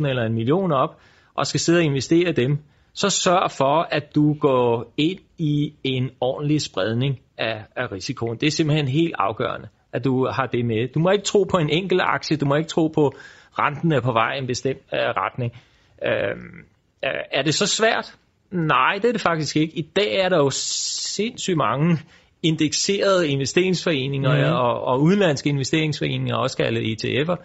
100.000 0.00 0.08
eller 0.08 0.22
en 0.22 0.34
million 0.34 0.72
op, 0.72 1.00
og 1.34 1.46
skal 1.46 1.60
sidde 1.60 1.78
og 1.78 1.84
investere 1.84 2.32
dem, 2.32 2.58
så 2.94 3.10
sørg 3.10 3.50
for, 3.50 3.88
at 3.90 4.14
du 4.14 4.34
går 4.34 4.92
ind 4.96 5.18
i 5.38 5.74
en 5.84 6.10
ordentlig 6.20 6.60
spredning 6.60 7.20
af, 7.38 7.64
af 7.76 7.92
risikoen. 7.92 8.36
Det 8.40 8.46
er 8.46 8.50
simpelthen 8.50 8.88
helt 8.88 9.14
afgørende, 9.18 9.68
at 9.92 10.04
du 10.04 10.28
har 10.32 10.46
det 10.46 10.64
med. 10.64 10.88
Du 10.94 11.00
må 11.00 11.10
ikke 11.10 11.24
tro 11.24 11.44
på 11.44 11.56
en 11.56 11.70
enkelt 11.70 12.00
aktie, 12.04 12.36
du 12.36 12.46
må 12.46 12.54
ikke 12.54 12.68
tro 12.68 12.88
på, 12.88 13.12
renten 13.58 13.92
er 13.92 14.00
på 14.00 14.12
vej 14.12 14.34
i 14.34 14.38
en 14.38 14.46
bestemt 14.46 14.82
uh, 14.92 14.98
retning. 14.98 15.52
Uh, 16.02 16.42
er 17.32 17.42
det 17.42 17.54
så 17.54 17.66
svært? 17.66 18.16
Nej, 18.52 18.98
det 19.02 19.08
er 19.08 19.12
det 19.12 19.20
faktisk 19.20 19.56
ikke. 19.56 19.78
I 19.78 19.82
dag 19.96 20.14
er 20.14 20.28
der 20.28 20.36
jo 20.36 20.50
sindssygt 20.50 21.56
mange 21.56 21.98
indekserede 22.42 23.28
investeringsforeninger 23.28 24.50
mm. 24.50 24.52
og, 24.52 24.84
og 24.84 25.02
udenlandske 25.02 25.48
investeringsforeninger, 25.48 26.36
også 26.36 26.56
kaldet 26.56 27.04
ETF'er, 27.04 27.36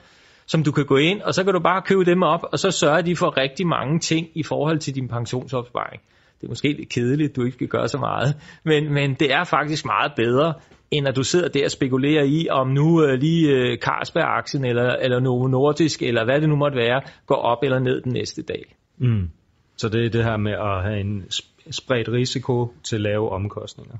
som 0.46 0.64
du 0.64 0.72
kan 0.72 0.86
gå 0.86 0.98
ind, 0.98 1.22
og 1.22 1.34
så 1.34 1.44
kan 1.44 1.54
du 1.54 1.60
bare 1.60 1.82
købe 1.82 2.06
dem 2.06 2.24
op, 2.24 2.44
og 2.52 2.60
så 2.60 2.72
sørger 2.72 3.02
de 3.02 3.16
for 3.16 3.38
rigtig 3.38 3.68
mange 3.68 4.00
ting 4.00 4.28
i 4.36 4.44
forhold 4.44 4.80
til 4.80 4.96
din 4.96 5.08
pensionsopsparing. 5.08 6.02
Det 6.42 6.48
er 6.48 6.50
måske 6.50 6.74
lidt 6.74 6.90
kedeligt, 6.90 7.36
du 7.36 7.44
ikke 7.44 7.56
skal 7.56 7.68
gøre 7.68 7.88
så 7.88 7.98
meget, 7.98 8.36
men, 8.64 8.94
men 8.94 9.14
det 9.14 9.34
er 9.34 9.44
faktisk 9.44 9.86
meget 9.86 10.12
bedre, 10.16 10.54
end 10.92 11.08
at 11.08 11.16
du 11.16 11.24
sidder 11.24 11.48
der 11.48 11.66
og 11.66 11.72
spekulerer 11.72 12.24
i, 12.24 12.48
om 12.50 12.68
nu 12.68 13.04
uh, 13.04 13.10
lige 13.10 13.56
uh, 13.56 13.78
Carlsberg-aktien 13.78 14.66
eller, 14.66 14.96
eller 14.96 15.20
Novo 15.20 15.48
Nordisk, 15.48 16.02
eller 16.02 16.26
hvad 16.26 16.42
det 16.42 16.50
nu 16.50 16.56
måtte 16.56 16.78
være, 16.78 17.02
går 17.26 17.36
op 17.36 17.64
eller 17.64 17.80
ned 17.80 18.02
den 18.02 18.14
næste 18.14 18.42
dag. 18.42 18.76
Mm. 18.98 19.30
Så 19.78 19.90
det 19.90 20.06
er 20.06 20.10
det 20.10 20.24
her 20.24 20.38
med 20.38 20.52
at 20.52 20.84
have 20.84 21.00
en 21.00 21.26
spredt 21.72 22.10
risiko 22.10 22.74
til 22.84 23.02
lave 23.02 23.30
omkostninger. 23.30 23.96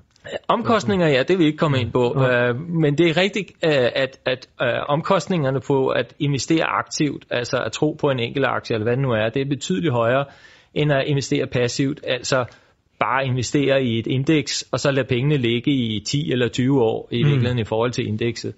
Omkostninger, 0.48 1.08
ja, 1.08 1.20
det 1.20 1.30
vil 1.30 1.40
vi 1.40 1.46
ikke 1.46 1.58
komme 1.58 1.80
ind 1.82 1.92
på. 1.92 2.22
Ja. 2.22 2.52
Uh, 2.52 2.70
men 2.70 2.98
det 2.98 3.10
er 3.10 3.18
rigtigt, 3.18 3.52
uh, 3.52 3.72
at, 3.96 4.20
at 4.26 4.50
uh, 4.62 4.68
omkostningerne 4.88 5.60
på 5.68 5.88
at 5.88 6.14
investere 6.20 6.64
aktivt, 6.64 7.26
altså 7.30 7.58
at 7.58 7.72
tro 7.72 7.98
på 8.02 8.10
en 8.10 8.20
enkelt 8.20 8.46
aktie, 8.46 8.74
eller 8.74 8.84
hvad 8.84 8.96
det 8.96 9.02
nu 9.02 9.12
er, 9.12 9.30
det 9.30 9.42
er 9.42 9.46
betydeligt 9.46 9.94
højere, 9.94 10.26
end 10.74 10.92
at 10.92 11.04
investere 11.08 11.48
passivt, 11.48 12.00
altså 12.08 12.46
bare 13.00 13.26
investere 13.26 13.84
i 13.84 14.00
et 14.00 14.08
indeks, 14.08 14.66
og 14.72 14.80
så 14.80 14.92
lade 14.92 15.08
pengene 15.08 15.38
ligge 15.38 15.72
i 15.72 16.00
10 16.00 16.32
eller 16.32 16.48
20 16.48 16.82
år, 16.82 17.08
i 17.12 17.24
mm. 17.24 17.30
virkeligheden 17.30 17.60
i 17.60 17.64
forhold 17.64 17.92
til 17.92 18.08
indekset. 18.08 18.54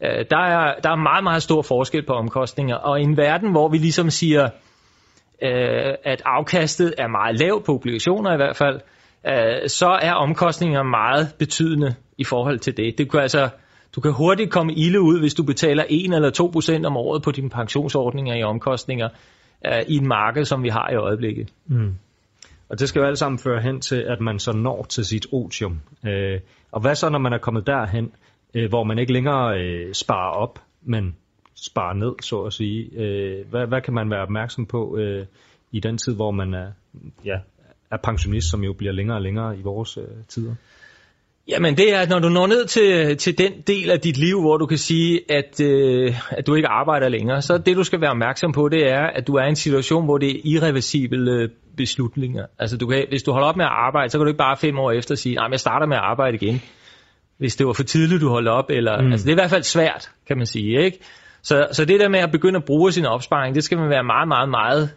Uh, 0.00 0.08
der, 0.30 0.38
er, 0.38 0.74
der 0.84 0.90
er 0.90 0.96
meget, 0.96 1.24
meget 1.24 1.42
stor 1.42 1.62
forskel 1.62 2.02
på 2.06 2.12
omkostninger, 2.12 2.76
og 2.76 3.00
i 3.00 3.02
en 3.02 3.16
verden, 3.16 3.50
hvor 3.50 3.68
vi 3.68 3.78
ligesom 3.78 4.10
siger, 4.10 4.48
øh, 5.42 5.94
at 6.04 6.22
afkastet 6.24 6.94
er 6.98 7.06
meget 7.06 7.40
lavt 7.40 7.64
på 7.64 7.74
obligationer 7.74 8.32
i 8.32 8.36
hvert 8.36 8.56
fald, 8.56 8.80
øh, 9.26 9.68
så 9.68 9.98
er 10.02 10.12
omkostningerne 10.12 10.90
meget 10.90 11.34
betydende 11.38 11.94
i 12.18 12.24
forhold 12.24 12.58
til 12.58 12.76
det. 12.76 12.98
Det 12.98 13.10
kan 13.10 13.20
altså, 13.20 13.48
du 13.94 14.00
kan 14.00 14.12
hurtigt 14.12 14.50
komme 14.50 14.74
ilde 14.74 15.00
ud, 15.00 15.20
hvis 15.20 15.34
du 15.34 15.42
betaler 15.42 15.84
1 15.88 16.14
eller 16.14 16.30
2 16.30 16.50
procent 16.52 16.86
om 16.86 16.96
året 16.96 17.22
på 17.22 17.30
dine 17.30 17.50
pensionsordninger 17.50 18.34
i 18.34 18.42
omkostninger 18.42 19.08
øh, 19.66 19.82
i 19.88 19.96
en 19.96 20.08
marked, 20.08 20.44
som 20.44 20.62
vi 20.62 20.68
har 20.68 20.90
i 20.90 20.94
øjeblikket. 20.94 21.52
Mm. 21.66 21.94
Og 22.68 22.78
det 22.78 22.88
skal 22.88 23.00
jo 23.00 23.06
alt 23.06 23.18
sammen 23.18 23.38
føre 23.38 23.60
hen 23.60 23.80
til, 23.80 23.96
at 23.96 24.20
man 24.20 24.38
så 24.38 24.52
når 24.52 24.86
til 24.88 25.04
sit 25.04 25.26
otium. 25.32 25.80
Øh, 26.06 26.40
og 26.72 26.80
hvad 26.80 26.94
så, 26.94 27.08
når 27.08 27.18
man 27.18 27.32
er 27.32 27.38
kommet 27.38 27.66
derhen, 27.66 28.12
øh, 28.54 28.68
hvor 28.68 28.84
man 28.84 28.98
ikke 28.98 29.12
længere 29.12 29.60
øh, 29.60 29.94
sparer 29.94 30.30
op, 30.30 30.58
men 30.82 31.16
sparer 31.62 31.94
ned, 31.94 32.12
så 32.22 32.42
at 32.42 32.52
sige? 32.52 32.90
Øh, 32.96 33.46
hvad, 33.50 33.66
hvad 33.66 33.80
kan 33.80 33.94
man 33.94 34.10
være 34.10 34.22
opmærksom 34.22 34.66
på 34.66 34.96
øh, 34.96 35.26
i 35.72 35.80
den 35.80 35.98
tid, 35.98 36.14
hvor 36.14 36.30
man 36.30 36.54
er, 36.54 36.66
ja, 37.24 37.36
er 37.90 37.96
pensionist, 37.96 38.50
som 38.50 38.64
jo 38.64 38.72
bliver 38.72 38.92
længere 38.92 39.16
og 39.16 39.22
længere 39.22 39.58
i 39.58 39.62
vores 39.62 39.96
øh, 39.96 40.04
tider? 40.28 40.54
Jamen 41.48 41.76
det 41.76 41.94
er, 41.94 41.98
at 41.98 42.08
når 42.08 42.18
du 42.18 42.28
når 42.28 42.46
ned 42.46 42.66
til, 42.66 43.16
til 43.16 43.38
den 43.38 43.52
del 43.66 43.90
af 43.90 44.00
dit 44.00 44.16
liv, 44.16 44.40
hvor 44.40 44.56
du 44.56 44.66
kan 44.66 44.78
sige, 44.78 45.20
at, 45.28 45.60
øh, 45.60 46.14
at 46.30 46.46
du 46.46 46.54
ikke 46.54 46.68
arbejder 46.68 47.08
længere, 47.08 47.42
så 47.42 47.58
det 47.58 47.76
du 47.76 47.84
skal 47.84 48.00
være 48.00 48.10
opmærksom 48.10 48.52
på, 48.52 48.68
det 48.68 48.90
er, 48.90 49.06
at 49.06 49.26
du 49.26 49.34
er 49.34 49.44
i 49.44 49.48
en 49.48 49.56
situation, 49.56 50.04
hvor 50.04 50.18
det 50.18 50.30
er 50.30 50.40
irreversible 50.44 51.50
beslutninger. 51.76 52.46
Altså 52.58 52.76
du 52.76 52.86
kan, 52.86 53.06
hvis 53.08 53.22
du 53.22 53.32
holder 53.32 53.48
op 53.48 53.56
med 53.56 53.64
at 53.64 53.70
arbejde, 53.70 54.10
så 54.10 54.18
kan 54.18 54.24
du 54.24 54.28
ikke 54.28 54.38
bare 54.38 54.56
fem 54.56 54.78
år 54.78 54.90
efter 54.90 55.14
sige, 55.14 55.34
nej, 55.34 55.48
jeg 55.50 55.60
starter 55.60 55.86
med 55.86 55.96
at 55.96 56.02
arbejde 56.02 56.36
igen. 56.36 56.62
Hvis 57.38 57.56
det 57.56 57.66
var 57.66 57.72
for 57.72 57.82
tidligt, 57.82 58.20
du 58.20 58.28
holdt 58.28 58.48
op. 58.48 58.70
Eller, 58.70 59.02
mm. 59.02 59.12
altså, 59.12 59.24
det 59.24 59.30
er 59.30 59.34
i 59.36 59.40
hvert 59.42 59.50
fald 59.50 59.62
svært, 59.62 60.10
kan 60.26 60.36
man 60.36 60.46
sige. 60.46 60.84
Ikke? 60.84 60.98
Så, 61.42 61.68
så 61.72 61.84
det 61.84 62.00
der 62.00 62.08
med 62.08 62.20
at 62.20 62.30
begynde 62.32 62.56
at 62.56 62.64
bruge 62.64 62.92
sin 62.92 63.06
opsparing, 63.06 63.54
det 63.54 63.64
skal 63.64 63.78
man 63.78 63.90
være 63.90 64.04
meget, 64.04 64.28
meget, 64.28 64.48
meget 64.48 64.90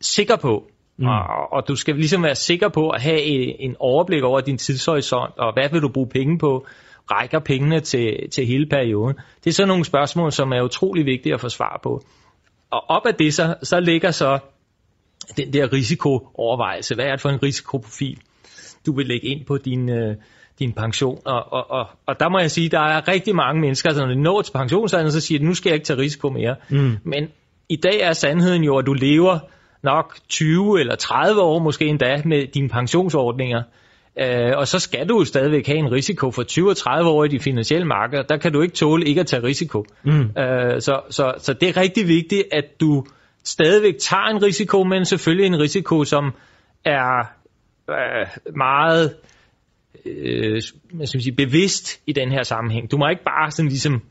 sikker 0.00 0.36
på. 0.36 0.64
Mm. 0.98 1.06
Og, 1.06 1.52
og 1.52 1.68
du 1.68 1.76
skal 1.76 1.94
ligesom 1.94 2.22
være 2.22 2.34
sikker 2.34 2.68
på 2.68 2.90
at 2.90 3.02
have 3.02 3.20
en 3.60 3.76
overblik 3.78 4.22
over 4.22 4.40
din 4.40 4.58
tidshorisont, 4.58 5.38
og 5.38 5.52
hvad 5.52 5.68
vil 5.72 5.82
du 5.82 5.88
bruge 5.88 6.08
penge 6.08 6.38
på? 6.38 6.66
Rækker 7.10 7.38
pengene 7.38 7.80
til, 7.80 8.30
til 8.32 8.46
hele 8.46 8.66
perioden? 8.66 9.16
Det 9.44 9.50
er 9.50 9.54
sådan 9.54 9.68
nogle 9.68 9.84
spørgsmål, 9.84 10.32
som 10.32 10.52
er 10.52 10.62
utrolig 10.62 11.06
vigtige 11.06 11.34
at 11.34 11.40
få 11.40 11.48
svar 11.48 11.80
på. 11.82 12.02
Og 12.70 12.90
op 12.90 13.06
af 13.06 13.14
det, 13.14 13.34
så, 13.34 13.54
så 13.62 13.80
ligger 13.80 14.10
så 14.10 14.38
den 15.36 15.52
der 15.52 15.72
risikoovervejelse. 15.72 16.94
Hvad 16.94 17.04
er 17.04 17.10
det 17.10 17.20
for 17.20 17.28
en 17.28 17.42
risikoprofil, 17.42 18.18
du 18.86 18.96
vil 18.96 19.06
lægge 19.06 19.26
ind 19.26 19.46
på 19.46 19.58
din, 19.58 19.88
øh, 19.88 20.16
din 20.58 20.72
pension? 20.72 21.18
Og, 21.24 21.52
og, 21.52 21.70
og, 21.70 21.86
og 22.06 22.20
der 22.20 22.28
må 22.28 22.38
jeg 22.38 22.50
sige, 22.50 22.68
der 22.68 22.80
er 22.80 23.08
rigtig 23.08 23.36
mange 23.36 23.60
mennesker, 23.60 23.92
som 23.92 24.08
når 24.08 24.14
de 24.14 24.22
når 24.22 24.42
til 24.42 24.52
pensionsalderen, 24.52 25.12
så 25.12 25.20
siger 25.20 25.38
de, 25.38 25.44
nu 25.44 25.54
skal 25.54 25.70
jeg 25.70 25.74
ikke 25.74 25.86
tage 25.86 25.98
risiko 25.98 26.30
mere. 26.30 26.56
Mm. 26.70 26.96
Men 27.04 27.28
i 27.68 27.76
dag 27.76 28.00
er 28.00 28.12
sandheden 28.12 28.64
jo, 28.64 28.76
at 28.78 28.86
du 28.86 28.92
lever 28.92 29.38
nok 29.82 30.16
20 30.28 30.80
eller 30.80 30.94
30 30.94 31.40
år 31.40 31.58
måske 31.58 31.86
endda 31.86 32.22
med 32.24 32.46
dine 32.46 32.68
pensionsordninger. 32.68 33.62
Øh, 34.20 34.52
og 34.56 34.68
så 34.68 34.78
skal 34.78 35.08
du 35.08 35.18
jo 35.18 35.24
stadigvæk 35.24 35.66
have 35.66 35.78
en 35.78 35.92
risiko 35.92 36.30
for 36.30 36.42
20 36.42 36.70
og 36.70 36.76
30 36.76 37.10
år 37.10 37.24
i 37.24 37.28
de 37.28 37.40
finansielle 37.40 37.86
markeder. 37.86 38.22
Der 38.22 38.36
kan 38.36 38.52
du 38.52 38.60
ikke 38.60 38.74
tåle 38.74 39.06
ikke 39.06 39.20
at 39.20 39.26
tage 39.26 39.42
risiko. 39.42 39.84
Mm. 40.04 40.20
Øh, 40.20 40.80
så, 40.80 41.00
så, 41.10 41.34
så 41.38 41.52
det 41.52 41.68
er 41.68 41.76
rigtig 41.76 42.08
vigtigt, 42.08 42.42
at 42.52 42.80
du 42.80 43.04
stadigvæk 43.44 43.94
tager 44.00 44.26
en 44.26 44.42
risiko, 44.42 44.84
men 44.84 45.04
selvfølgelig 45.04 45.46
en 45.46 45.60
risiko, 45.60 46.04
som 46.04 46.34
er 46.84 47.18
øh, 47.90 48.26
meget 48.56 49.14
øh, 50.06 50.52
hvad 50.92 51.06
skal 51.06 51.18
man 51.18 51.22
sige, 51.22 51.36
bevidst 51.36 52.00
i 52.06 52.12
den 52.12 52.32
her 52.32 52.42
sammenhæng. 52.42 52.90
Du 52.90 52.96
må 52.96 53.08
ikke 53.08 53.24
bare 53.24 53.50
sådan 53.50 53.68
ligesom 53.68 54.02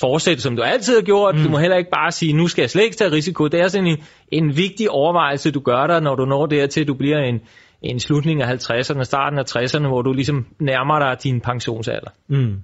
fortsætte, 0.00 0.42
som 0.42 0.56
du 0.56 0.62
altid 0.62 0.94
har 0.94 1.02
gjort. 1.02 1.34
Mm. 1.34 1.42
Du 1.42 1.48
må 1.48 1.58
heller 1.58 1.76
ikke 1.76 1.90
bare 1.90 2.10
sige, 2.10 2.32
nu 2.32 2.48
skal 2.48 2.62
jeg 2.62 2.70
slet 2.70 2.84
ikke 2.84 2.96
tage 2.96 3.12
risiko. 3.12 3.48
Det 3.48 3.60
er 3.60 3.68
sådan 3.68 3.86
en, 3.86 3.98
en 4.30 4.56
vigtig 4.56 4.90
overvejelse, 4.90 5.50
du 5.50 5.60
gør 5.60 5.86
dig, 5.86 6.00
når 6.00 6.14
du 6.14 6.24
når 6.24 6.46
dertil, 6.46 6.80
at 6.80 6.88
du 6.88 6.94
bliver 6.94 7.18
en, 7.18 7.40
en 7.82 8.00
slutning 8.00 8.42
af 8.42 8.54
50'erne, 8.54 9.02
starten 9.02 9.38
af 9.38 9.56
60'erne, 9.56 9.86
hvor 9.86 10.02
du 10.02 10.12
ligesom 10.12 10.46
nærmer 10.60 10.98
dig 10.98 11.22
din 11.22 11.40
pensionsalder. 11.40 12.10
Mm. 12.28 12.54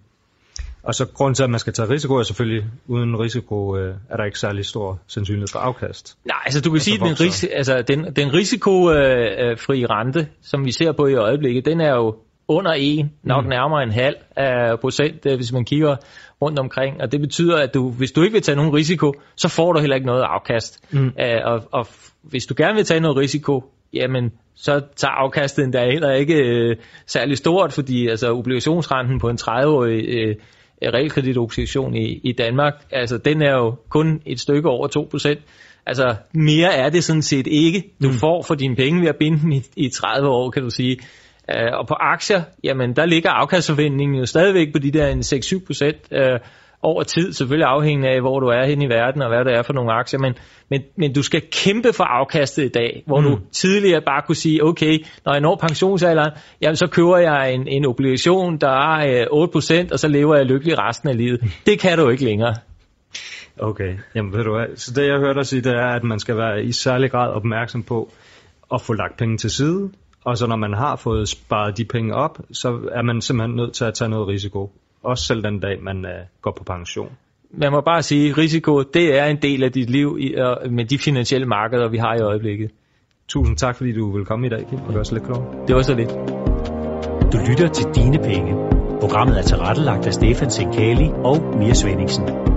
Og 0.83 0.95
så 0.95 1.07
grund 1.15 1.35
til, 1.35 1.43
at 1.43 1.51
man 1.51 1.61
skal 1.61 1.73
tage 1.73 1.91
risiko, 1.91 2.15
er 2.15 2.23
selvfølgelig, 2.23 2.65
uden 2.87 3.21
risiko 3.21 3.77
øh, 3.77 3.95
er 4.11 4.17
der 4.17 4.25
ikke 4.25 4.39
særlig 4.39 4.65
stor 4.67 4.99
sandsynlighed 5.07 5.49
for 5.53 5.59
afkast. 5.59 6.17
Nej, 6.25 6.37
altså 6.45 6.61
du 6.61 6.71
kan 6.71 6.81
sige, 6.81 6.95
at 6.95 7.01
den, 7.01 7.27
ris- 7.27 7.49
altså, 7.53 7.83
den, 7.83 8.17
den 8.17 8.35
risikofri 8.35 9.83
øh, 9.83 9.91
rente, 9.91 10.29
som 10.43 10.65
vi 10.65 10.73
ser 10.73 10.93
på 10.93 11.07
i 11.07 11.15
øjeblikket, 11.15 11.65
den 11.65 11.81
er 11.81 11.95
jo 11.95 12.17
under 12.51 12.73
en, 12.73 13.13
nok 13.23 13.45
mm. 13.45 13.49
nærmere 13.51 13.83
en 13.83 13.93
halv 13.93 14.17
af 14.37 14.81
procent, 14.81 15.27
øh, 15.27 15.37
hvis 15.37 15.53
man 15.53 15.65
kigger 15.65 15.97
rundt 16.43 16.59
omkring. 16.59 17.01
Og 17.03 17.13
det 17.13 17.21
betyder, 17.21 17.57
at 17.57 17.75
du, 17.75 17.91
hvis 17.91 18.13
du 18.13 18.23
ikke 18.23 18.33
vil 18.33 18.43
tage 18.43 18.57
nogen 18.57 18.75
risiko, 18.75 19.13
så 19.37 19.49
får 19.49 19.73
du 19.73 19.81
heller 19.81 19.97
ikke 19.97 20.07
noget 20.07 20.23
afkast. 20.23 20.81
Mm. 20.91 21.07
Uh, 21.07 21.45
og, 21.45 21.63
og 21.73 21.87
hvis 22.23 22.47
du 22.47 22.55
gerne 22.57 22.75
vil 22.75 22.85
tage 22.85 23.01
noget 23.01 23.17
risiko, 23.17 23.65
jamen 23.93 24.33
så 24.55 24.81
tager 24.97 25.13
afkastet 25.13 25.65
endda 25.65 25.91
heller 25.91 26.13
ikke 26.13 26.35
uh, 26.35 26.85
særlig 27.07 27.37
stort, 27.39 27.73
fordi 27.73 28.09
altså 28.09 28.33
obligationsrenten 28.33 29.21
på 29.21 29.29
en 29.29 29.39
30-årig 29.41 30.29
uh, 30.29 30.35
realkreditobligation 30.95 31.97
i, 31.97 32.21
i 32.25 32.33
Danmark, 32.33 32.75
altså 32.91 33.19
den 33.19 33.43
er 33.43 33.53
jo 33.53 33.75
kun 33.89 34.23
et 34.27 34.41
stykke 34.41 34.69
over 34.69 34.89
2%. 35.37 35.41
Altså 35.87 36.15
mere 36.35 36.75
er 36.75 36.89
det 36.89 37.05
sådan 37.05 37.23
set 37.23 37.47
ikke. 37.47 37.95
Du 38.03 38.09
mm. 38.09 38.15
får 38.15 38.43
for 38.43 38.55
dine 38.55 38.77
penge 38.77 39.01
ved 39.01 39.09
at 39.09 39.17
binde 39.17 39.41
dem 39.41 39.53
i, 39.53 39.63
i 39.77 39.89
30 39.89 40.29
år, 40.29 40.51
kan 40.51 40.63
du 40.63 40.71
sige. 40.71 40.99
Uh, 41.55 41.79
og 41.79 41.87
på 41.87 41.95
aktier, 41.95 42.43
jamen 42.65 42.97
der 42.97 43.07
ligger 43.07 43.31
afkastforventningen 43.31 44.19
jo 44.19 44.27
stadigvæk 44.27 44.73
på 44.73 44.79
de 44.79 44.91
der 44.91 45.15
6-7 45.61 45.67
procent 45.67 45.97
uh, 46.13 46.41
over 46.83 47.03
tid, 47.03 47.33
selvfølgelig 47.33 47.67
afhængig 47.67 48.11
af, 48.11 48.21
hvor 48.21 48.41
du 48.41 48.47
er 48.47 48.67
hen 48.67 48.83
i 48.83 48.89
verden, 48.89 49.23
og 49.23 49.29
hvad 49.29 49.45
det 49.45 49.59
er 49.59 49.63
for 49.63 49.73
nogle 49.73 49.93
aktier, 49.93 50.21
men, 50.21 50.35
men, 50.69 50.83
men 50.97 51.13
du 51.13 51.23
skal 51.23 51.43
kæmpe 51.53 51.93
for 51.93 52.05
afkastet 52.05 52.65
i 52.65 52.69
dag, 52.69 53.03
hvor 53.07 53.21
mm. 53.21 53.27
du 53.27 53.39
tidligere 53.53 54.01
bare 54.01 54.23
kunne 54.27 54.37
sige, 54.37 54.65
okay, 54.65 54.99
når 55.25 55.33
jeg 55.33 55.41
når 55.41 55.57
pensionsalderen, 55.57 56.31
jamen 56.61 56.77
så 56.77 56.87
køber 56.87 57.17
jeg 57.17 57.55
en, 57.55 57.69
en 57.69 57.87
obligation, 57.87 58.59
der 58.59 58.97
er 58.97 59.27
uh, 59.31 59.41
8 59.41 59.53
procent, 59.53 59.93
og 59.93 59.99
så 59.99 60.09
lever 60.09 60.37
jeg 60.37 60.47
lykkelig 60.47 60.79
resten 60.79 61.09
af 61.09 61.17
livet. 61.17 61.41
Det 61.67 61.81
kan 61.81 61.99
du 61.99 62.09
ikke 62.09 62.25
længere. 62.25 62.55
Okay, 63.59 63.97
jamen 64.15 64.33
ved 64.33 64.45
du 64.45 64.57
hvad, 64.57 64.77
så 64.77 64.93
det 64.93 65.07
jeg 65.07 65.19
hørte 65.19 65.39
dig 65.39 65.47
sige, 65.47 65.63
det 65.63 65.73
er, 65.73 65.87
at 65.87 66.05
man 66.05 66.19
skal 66.19 66.37
være 66.37 66.65
i 66.65 66.73
særlig 66.73 67.11
grad 67.11 67.33
opmærksom 67.33 67.83
på 67.83 68.13
at 68.75 68.83
få 68.83 68.93
lagt 68.93 69.17
penge 69.19 69.37
til 69.37 69.51
side, 69.51 69.91
og 70.25 70.39
så 70.39 70.47
når 70.47 70.57
man 70.57 70.75
har 70.75 70.97
fået 70.97 71.29
sparet 71.29 71.79
de 71.79 71.85
penge 71.85 72.15
op, 72.15 72.39
så 72.53 72.69
er 72.93 73.03
man 73.03 73.21
simpelthen 73.21 73.57
nødt 73.57 73.73
til 73.73 73.85
at 73.85 73.95
tage 73.95 74.09
noget 74.09 74.29
risiko. 74.29 74.73
Også 75.03 75.25
selv 75.25 75.43
den 75.43 75.61
dag, 75.61 75.83
man 75.83 76.05
uh, 76.05 76.11
går 76.43 76.53
på 76.59 76.65
pension. 76.65 77.13
Man 77.51 77.73
må 77.73 77.81
bare 77.81 78.03
sige, 78.03 78.31
at 78.31 78.39
risiko, 78.39 78.83
det 78.83 79.19
er 79.19 79.25
en 79.25 79.37
del 79.43 79.65
af 79.65 79.73
dit 79.73 79.91
liv 79.91 80.17
i, 80.21 80.35
uh, 80.35 80.73
med 80.73 80.85
de 80.85 80.99
finansielle 80.99 81.47
markeder, 81.47 81.89
vi 81.89 81.99
har 81.99 82.15
i 82.15 82.21
øjeblikket. 82.21 82.71
Tusind 83.29 83.57
tak, 83.57 83.77
fordi 83.77 83.93
du 83.93 84.17
vil 84.17 84.25
komme 84.25 84.47
i 84.47 84.51
dag, 84.51 84.67
Kim, 84.71 84.79
og 84.79 84.89
det 84.89 84.97
var 84.97 85.03
så 85.03 85.15
lidt 85.15 85.25
klog. 85.25 85.65
Det 85.69 85.77
var 85.77 85.83
så 85.83 85.95
lidt. 85.95 86.11
Du 87.33 87.39
lytter 87.49 87.69
til 87.69 87.87
Dine 87.95 88.19
Penge. 88.19 88.53
Programmet 89.01 89.39
er 89.39 89.43
tilrettelagt 89.43 90.07
af 90.07 90.15
Stefan 90.15 90.51
Sinkali 90.51 91.11
og 91.25 91.59
Mia 91.59 91.75
Svendingsen. 91.75 92.50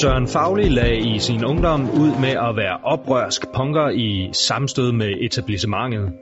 Søren 0.00 0.28
Fagli 0.28 0.68
lagde 0.68 0.98
i 0.98 1.18
sin 1.18 1.44
ungdom 1.44 1.80
ud 1.82 2.20
med 2.20 2.28
at 2.28 2.56
være 2.56 2.78
oprørsk 2.82 3.42
punker 3.54 3.88
i 3.88 4.30
samstød 4.32 4.92
med 4.92 5.12
etablissementet. 5.20 6.12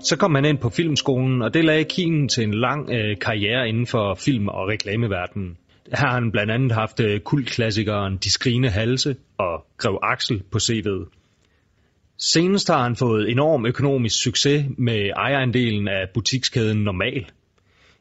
Så 0.00 0.16
kom 0.16 0.34
han 0.34 0.44
ind 0.44 0.58
på 0.58 0.68
filmskolen, 0.70 1.42
og 1.42 1.54
det 1.54 1.64
lagde 1.64 1.84
kimen 1.84 2.28
til 2.28 2.44
en 2.44 2.54
lang 2.54 2.90
øh, 2.90 3.18
karriere 3.18 3.68
inden 3.68 3.86
for 3.86 4.14
film- 4.14 4.48
og 4.48 4.68
reklameverdenen. 4.68 5.56
Her 5.86 5.96
har 5.96 6.12
han 6.12 6.32
blandt 6.32 6.52
andet 6.52 6.72
haft 6.72 7.00
øh, 7.00 7.20
kultklassikeren 7.20 8.16
De 8.16 8.32
Skrigende 8.32 8.70
Halse 8.70 9.16
og 9.38 9.64
Grev 9.76 9.98
Axel 10.02 10.42
på 10.52 10.58
CV'et. 10.58 11.10
Senest 12.18 12.68
har 12.68 12.82
han 12.82 12.96
fået 12.96 13.30
enorm 13.30 13.66
økonomisk 13.66 14.22
succes 14.22 14.66
med 14.78 15.10
ejerandelen 15.16 15.88
af 15.88 16.04
butikskæden 16.14 16.84
Normal. 16.84 17.26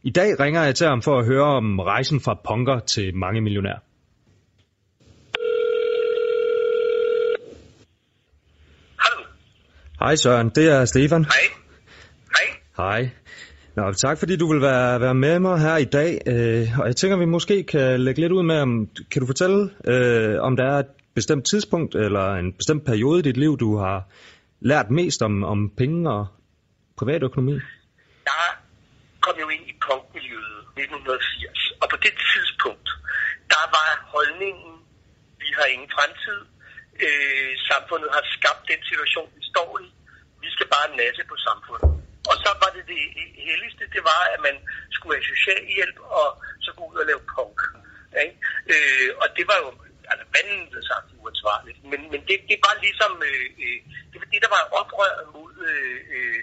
I 0.04 0.10
dag 0.10 0.40
ringer 0.40 0.64
jeg 0.64 0.76
til 0.76 0.88
ham 0.88 1.02
for 1.02 1.20
at 1.20 1.26
høre 1.26 1.46
om 1.46 1.80
rejsen 1.80 2.20
fra 2.20 2.40
punker 2.48 2.80
til 2.80 3.16
mange 3.16 3.42
millionær. 3.42 3.87
Hej 10.00 10.16
Søren, 10.16 10.50
det 10.50 10.72
er 10.72 10.86
Stefan. 10.86 11.26
Hej. 11.26 11.46
Hej. 12.38 12.48
Hej. 12.78 13.10
Nå, 13.76 13.94
tak 13.94 14.20
fordi 14.20 14.38
du 14.38 14.52
vil 14.54 14.62
være, 14.62 15.02
være 15.02 15.14
med 15.16 15.40
mig 15.40 15.60
her 15.60 15.78
i 15.78 15.86
dag. 15.86 16.22
Øh, 16.28 16.80
og 16.80 16.88
jeg 16.88 16.96
tænker, 16.96 17.18
vi 17.18 17.26
måske 17.26 17.64
kan 17.64 18.00
lægge 18.00 18.22
lidt 18.22 18.32
ud 18.32 18.44
med, 18.44 18.62
om, 18.62 18.90
kan 19.12 19.20
du 19.22 19.26
fortælle, 19.26 19.70
øh, 19.88 20.42
om 20.42 20.56
der 20.56 20.64
er 20.64 20.80
et 20.80 20.92
bestemt 21.16 21.46
tidspunkt 21.46 21.96
eller 21.96 22.26
en 22.34 22.54
bestemt 22.54 22.86
periode 22.86 23.20
i 23.20 23.22
dit 23.22 23.38
liv, 23.38 23.58
du 23.58 23.78
har 23.78 24.10
lært 24.60 24.90
mest 24.90 25.22
om, 25.22 25.44
om 25.44 25.70
penge 25.78 26.12
og 26.12 26.28
privatøkonomi? 26.98 27.56
Jeg 28.32 28.48
kom 29.22 29.36
jo 29.40 29.48
ind 29.50 29.64
i 29.72 29.76
punkmiljøet 29.88 30.58
1980, 30.78 31.72
og 31.82 31.88
på 31.90 31.98
det 32.06 32.14
tidspunkt, 32.34 32.90
der 33.54 33.64
var 33.78 33.90
holdningen, 34.16 34.72
vi 35.40 35.50
har 35.58 35.66
ingen 35.74 35.90
fremtid, 35.96 36.40
øh, 37.06 37.52
samfundet 37.70 38.10
har 38.16 38.24
skabt 38.36 38.64
den 38.72 38.82
situation, 38.92 39.30
vi 39.38 39.44
står 39.52 39.70
i. 39.86 39.88
Vi 40.44 40.50
skal 40.56 40.68
bare 40.76 40.96
nasse 41.02 41.24
på 41.32 41.38
samfundet. 41.48 41.90
Og 42.30 42.36
så 42.44 42.50
var 42.62 42.70
det 42.76 42.84
det 42.94 43.00
helligste, 43.50 43.84
det 43.96 44.04
var, 44.12 44.22
at 44.34 44.40
man 44.48 44.56
skulle 44.96 45.16
have 45.18 45.32
socialhjælp 45.34 45.98
og 46.20 46.28
så 46.66 46.70
gå 46.78 46.84
ud 46.92 46.98
og 47.02 47.08
lave 47.10 47.24
punk. 47.34 47.60
Ikke? 48.24 48.36
Øh, 48.74 49.10
og 49.22 49.28
det 49.38 49.46
var 49.52 49.58
jo 49.64 49.70
altså 50.12 50.26
vandet 50.36 50.84
sagt 50.90 51.08
uansvarligt. 51.22 51.80
Men, 51.92 52.02
men 52.12 52.22
det, 52.28 52.38
det 52.52 52.58
var 52.66 52.76
ligesom, 52.86 53.12
øh, 53.30 53.46
øh, 53.64 53.80
det 54.12 54.18
var 54.22 54.28
det, 54.34 54.40
der 54.46 54.52
var 54.58 54.64
oprør 54.80 55.14
mod, 55.36 55.54
øh, 55.72 56.00
øh, 56.16 56.40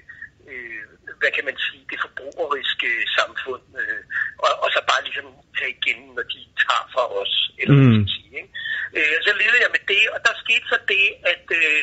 hvad 1.20 1.30
kan 1.36 1.44
man 1.48 1.56
sige, 1.66 1.84
det 1.90 1.98
forbrugeriske 2.04 2.90
samfund. 3.18 3.64
Øh, 3.80 4.02
og, 4.44 4.50
og 4.62 4.68
så 4.74 4.80
bare 4.90 5.04
ligesom 5.08 5.26
tage 5.58 5.74
igen, 5.78 6.00
når 6.16 6.24
de 6.32 6.40
tager 6.64 6.84
fra 6.94 7.04
os. 7.20 7.34
Eller 7.60 7.76
mm. 7.76 8.08
sige, 8.14 8.32
ikke? 8.40 8.53
Øh, 8.98 9.16
så 9.26 9.30
levede 9.40 9.60
jeg 9.64 9.72
med 9.76 9.84
det, 9.92 10.04
og 10.14 10.18
der 10.26 10.42
skete 10.44 10.66
så 10.72 10.78
det, 10.94 11.06
at 11.32 11.44
øh, 11.60 11.82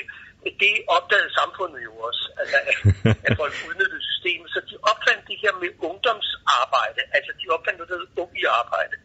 det 0.64 0.74
opdagede 0.96 1.38
samfundet 1.40 1.82
jo 1.88 1.94
også, 2.08 2.24
altså, 2.42 2.58
at, 2.70 2.78
at 3.28 3.32
folk 3.42 3.54
udnyttede 3.68 4.04
systemet. 4.10 4.48
Så 4.56 4.60
de 4.70 4.76
opfandt 4.92 5.28
det 5.30 5.38
her 5.44 5.54
med 5.62 5.70
ungdomsarbejde, 5.90 7.02
altså 7.18 7.32
de 7.40 7.54
opfandt 7.56 7.78
noget, 7.78 7.92
der 7.92 7.98
hedder 7.98 8.22
ung 8.24 8.32
i 8.42 8.46
arbejde. 8.62 8.96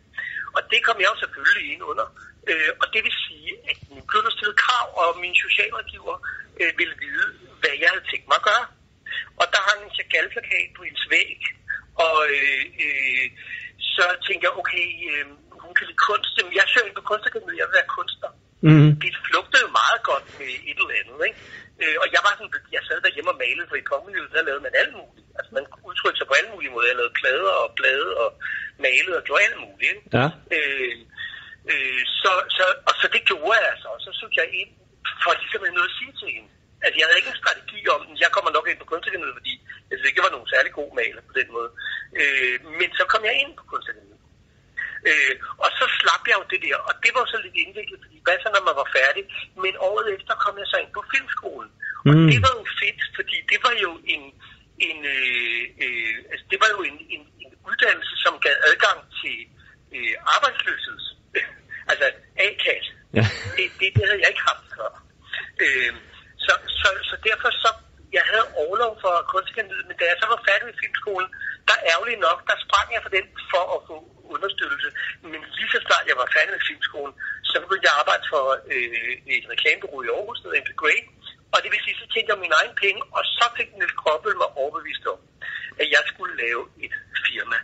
Og 0.56 0.60
det 0.70 0.80
kom 0.86 0.98
jeg 1.00 1.08
jo 1.12 1.18
selvfølgelig 1.22 1.66
ind 1.72 1.82
under. 1.90 2.06
Øh, 2.50 2.70
og 2.80 2.86
det 2.92 3.00
vil 3.06 3.16
sige, 3.26 3.50
at 3.70 3.78
min 3.90 4.06
blev 4.10 4.30
stillet 4.36 4.56
krav, 4.64 4.86
og 5.00 5.08
min 5.24 5.34
socialrådgiver 5.44 6.16
øh, 6.60 6.72
ville 6.78 6.96
vide, 7.04 7.26
hvad 7.60 7.74
jeg 7.82 7.88
havde 7.92 8.06
tænkt 8.10 8.26
mig 8.28 8.38
at 8.40 8.48
gøre. 8.50 8.66
Og 9.40 9.46
der 9.52 9.60
hang 9.68 9.80
en 9.82 9.94
chagal 9.98 10.26
på 10.76 10.82
hendes 10.86 11.06
væg, 11.16 11.40
og 12.06 12.16
øh, 12.36 12.62
øh, 12.84 13.26
så 13.94 14.04
tænkte 14.26 14.44
jeg, 14.46 14.52
okay, 14.60 14.86
øh, 15.12 15.26
kunst. 16.08 16.32
Jamen, 16.38 16.54
jeg 16.60 16.66
søger 16.72 16.96
på 16.98 17.04
kunstakademiet, 17.10 17.60
jeg 17.60 17.66
vil 17.68 17.78
være 17.80 17.94
kunstner. 17.98 18.30
Mm. 18.66 18.90
Det 19.02 19.12
flugtede 19.26 19.62
jo 19.66 19.70
meget 19.80 20.00
godt 20.10 20.26
med 20.38 20.50
et 20.70 20.78
eller 20.82 20.98
andet, 21.00 21.20
ikke? 21.28 21.38
Øh, 21.82 21.96
og 22.02 22.06
jeg 22.14 22.22
var 22.26 22.32
sådan, 22.34 22.52
jeg 22.76 22.82
sad 22.88 22.98
derhjemme 23.04 23.32
og 23.34 23.40
malede, 23.44 23.68
for 23.70 23.76
i 23.78 23.90
kongelivet, 23.92 24.34
der 24.34 24.46
lavede 24.48 24.64
man 24.66 24.74
alt 24.82 24.94
muligt. 25.00 25.28
Altså 25.38 25.50
man 25.56 25.64
udtrykte 25.88 26.18
sig 26.18 26.28
på 26.28 26.36
alle 26.38 26.50
mulige 26.54 26.72
måder. 26.74 26.90
Jeg 26.90 27.00
lavede 27.00 27.18
plader 27.20 27.54
og 27.62 27.68
blade 27.78 28.10
og 28.22 28.28
malede 28.86 29.16
og 29.20 29.24
gjorde 29.26 29.44
alt 29.46 29.58
muligt. 29.64 29.90
Ikke? 29.92 30.02
Ja. 30.18 30.26
Øh, 30.56 30.94
øh, 31.70 32.02
så, 32.22 32.32
så, 32.56 32.64
og 32.88 32.94
så 33.00 33.06
det 33.14 33.22
gjorde 33.30 33.58
jeg 33.60 33.70
altså. 33.72 33.88
Og 33.94 34.00
så 34.04 34.10
søgte 34.18 34.40
jeg 34.42 34.48
ind 34.60 34.72
for 35.22 35.32
ligesom 35.40 35.62
noget 35.78 35.90
at 35.90 35.96
sige 35.98 36.14
til 36.20 36.28
hende. 36.34 36.50
Altså 36.84 36.96
jeg 36.98 37.06
havde 37.06 37.20
ikke 37.20 37.32
en 37.34 37.42
strategi 37.44 37.80
om, 37.94 38.00
jeg 38.24 38.30
kommer 38.34 38.50
nok 38.56 38.66
ind 38.70 38.78
på 38.80 38.90
kunstakademiet, 38.90 39.38
fordi 39.38 39.54
jeg 39.88 39.94
synes 39.94 40.08
ikke, 40.08 40.18
jeg 40.20 40.28
var 40.28 40.36
nogen 40.36 40.52
særlig 40.54 40.72
god 40.80 40.90
maler 41.00 41.22
på 41.28 41.34
den 41.38 41.48
måde. 41.56 41.70
Øh, 42.20 42.56
men 42.80 42.88
så 42.98 43.04
kom 43.12 43.22
jeg 43.28 43.34
ind 43.42 43.52
på 43.58 43.64
kunstakademiet. 43.72 44.16
Øh, 45.10 45.34
og 45.64 45.70
så 45.78 45.84
slap 45.98 46.22
jeg 46.28 46.36
jo 46.40 46.44
det 46.52 46.60
der, 46.66 46.76
og 46.88 46.94
det 47.02 47.10
var 47.16 47.24
så 47.32 47.38
lidt 47.44 47.56
indviklet, 47.64 47.98
fordi 48.04 48.18
hvad 48.24 48.36
så, 48.42 48.48
når 48.54 48.62
man 48.68 48.76
var 48.82 48.88
færdig? 48.98 49.24
Men 49.64 49.74
året 49.88 50.06
efter 50.16 50.34
kom 50.44 50.54
jeg 50.60 50.68
så 50.72 50.76
ind 50.82 50.92
på 50.96 51.02
filmskolen. 52.06 52.22
Og 52.22 52.26
mm. 52.26 52.30
det 52.32 52.40
var 52.46 52.52
jo 52.60 52.64
fedt, 52.82 53.00
fordi 53.18 53.36
det 53.50 53.58
var 53.66 53.74
jo 53.84 53.90
en, 54.14 54.22
en, 54.88 54.98
øh, 55.16 55.62
øh, 55.84 56.14
altså 56.32 56.44
det 56.52 56.58
var 56.62 56.70
jo 56.76 56.80
en, 56.90 56.96
en, 57.14 57.22
en 57.44 57.52
uddannelse, 57.68 58.14
som 58.24 58.32
gav 58.44 58.54
adgang 58.70 58.98
til 59.20 59.36
øh, 59.96 60.14
arbejdsløshed. 60.34 60.98
altså 61.90 62.06
A-kasse. 62.44 62.92
Ja. 63.18 63.24
Det, 63.56 63.66
det, 63.78 63.88
det 63.96 64.02
havde 64.08 64.20
jeg 64.22 64.30
ikke 64.32 64.48
haft 64.50 64.64
før. 64.76 64.90
Øh, 65.64 65.92
så, 66.46 66.52
så, 66.80 66.88
så 67.08 67.14
derfor 67.28 67.50
så, 67.64 67.70
jeg 68.18 68.24
havde 68.30 68.46
overlov 68.62 68.92
for 69.04 69.12
kunstakademiet, 69.32 69.86
men 69.88 69.96
da 70.00 70.04
jeg 70.10 70.18
så 70.20 70.26
var 70.32 70.40
færdig 70.48 70.64
med 70.68 70.76
filmskolen, 70.82 71.30
der 71.68 71.84
ærgerligt 71.92 72.20
nok, 72.28 72.38
der 72.48 72.56
sprang 72.64 72.88
jeg 72.94 73.02
for 73.04 73.12
den 73.16 73.26
for 73.52 73.64
at 73.76 73.80
få 73.88 73.96
understøttelse. 74.34 74.88
Men 75.32 75.40
lige 75.56 75.70
så 75.74 75.80
snart 75.86 76.10
jeg 76.10 76.18
var 76.22 76.28
færdig 76.36 76.52
med 76.56 76.62
filmskolen, 76.68 77.14
så 77.50 77.56
begyndte 77.62 77.86
jeg 77.86 77.94
at 77.94 78.00
arbejde 78.02 78.24
for 78.32 78.44
øh, 78.72 79.12
et 79.36 79.46
reklamebureau 79.52 80.02
i 80.06 80.08
Aarhus, 80.14 80.40
der 80.42 80.48
hedder 80.48 80.80
Grey. 80.82 81.00
Tjente 82.26 82.42
jeg 82.42 82.46
mine 82.46 82.58
egne 82.62 82.76
penge, 82.84 83.00
og 83.16 83.22
så 83.36 83.46
fik 83.56 83.68
Niels 83.78 83.96
Kroppel 84.02 84.34
mig 84.42 84.50
overbevist 84.62 85.04
om, 85.14 85.20
at 85.82 85.86
jeg 85.94 86.02
skulle 86.10 86.34
lave 86.44 86.62
et 86.84 86.94
firma. 87.26 87.58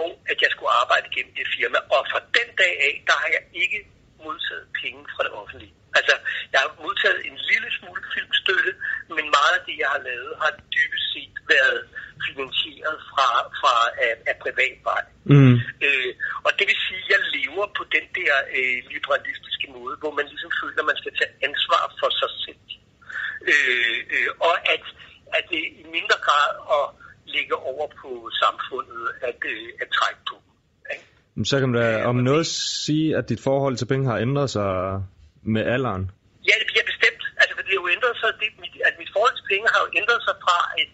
Og 0.00 0.08
at 0.30 0.38
jeg 0.42 0.50
skulle 0.54 0.72
arbejde 0.82 1.06
gennem 1.14 1.34
det 1.40 1.46
firma. 1.56 1.78
Og 1.94 2.00
fra 2.12 2.20
den 2.38 2.48
dag 2.60 2.72
af, 2.88 2.94
der 3.08 3.16
har 3.22 3.30
jeg 3.36 3.44
ikke 3.62 3.80
modtaget 4.24 4.66
penge 4.80 5.00
fra 5.12 5.22
det 5.26 5.32
offentlige. 5.40 5.74
Altså, 5.98 6.14
jeg 6.52 6.60
har 6.64 6.70
modtaget 6.84 7.20
en 7.28 7.36
lille 7.50 7.70
smule 7.78 8.02
filmstøtte, 8.14 8.72
men 9.16 9.24
meget 9.36 9.54
af 9.58 9.62
det, 9.68 9.76
jeg 9.82 9.90
har 9.94 10.02
lavet, 10.10 10.32
har 10.42 10.52
dybest 10.74 11.06
set 11.14 11.36
været 11.54 11.80
finansieret 12.26 12.96
fra, 13.10 13.28
fra 13.60 13.74
af, 14.06 14.12
af 14.30 14.34
privat 14.44 14.78
vej. 14.90 15.02
Mm. 15.32 15.56
Øh, 15.86 16.10
og 16.46 16.50
det 16.58 16.64
vil 16.70 16.78
sige, 16.88 17.04
at 17.06 17.10
jeg 17.14 17.20
lever 17.36 17.66
på 17.78 17.82
den 17.96 18.06
der 18.18 18.34
øh, 18.58 18.78
liberalistiske 18.94 19.66
måde, 19.76 19.94
hvor 20.02 20.12
man 20.18 20.26
ligesom 20.32 20.52
føler, 20.60 20.80
at 20.82 20.88
man 20.90 21.00
skal 21.02 21.12
tage 21.20 21.32
ansvar 21.48 21.82
for 22.00 22.10
sig 22.20 22.32
selv. 22.44 22.62
Øh, 23.50 23.98
øh, 24.14 24.28
og 24.48 24.54
at, 24.74 24.84
at 25.36 25.44
det 25.52 25.62
i 25.82 25.84
mindre 25.96 26.18
grad 26.26 26.50
at 26.76 26.84
lægge 27.34 27.56
over 27.56 27.86
på 28.02 28.10
samfundet 28.42 29.04
at, 29.28 29.40
øh, 29.52 29.68
at 29.82 29.88
trække 29.98 30.20
på. 30.30 30.36
Ikke? 30.92 31.04
Så 31.52 31.56
kan 31.60 31.68
man 31.70 31.78
da 31.82 31.88
om 32.12 32.16
noget 32.30 32.46
sige, 32.86 33.08
at 33.18 33.24
dit 33.32 33.42
forhold 33.48 33.74
til 33.76 33.86
penge 33.92 34.04
har 34.10 34.18
ændret 34.26 34.48
sig 34.56 34.70
med 35.54 35.62
alderen? 35.74 36.04
Ja, 36.48 36.54
det 36.60 36.66
bliver 36.70 36.86
bestemt. 36.92 37.22
Altså, 37.40 37.54
det 37.64 37.72
har 37.74 37.80
jo 37.84 37.88
ændret 37.96 38.14
sig. 38.20 38.30
Det, 38.40 38.48
at 38.88 38.94
mit 39.02 39.10
forhold 39.16 39.34
til 39.38 39.46
penge 39.52 39.66
har 39.74 39.80
jo 39.84 39.90
ændret 40.00 40.20
sig 40.26 40.36
fra, 40.44 40.58
at, 40.80 40.90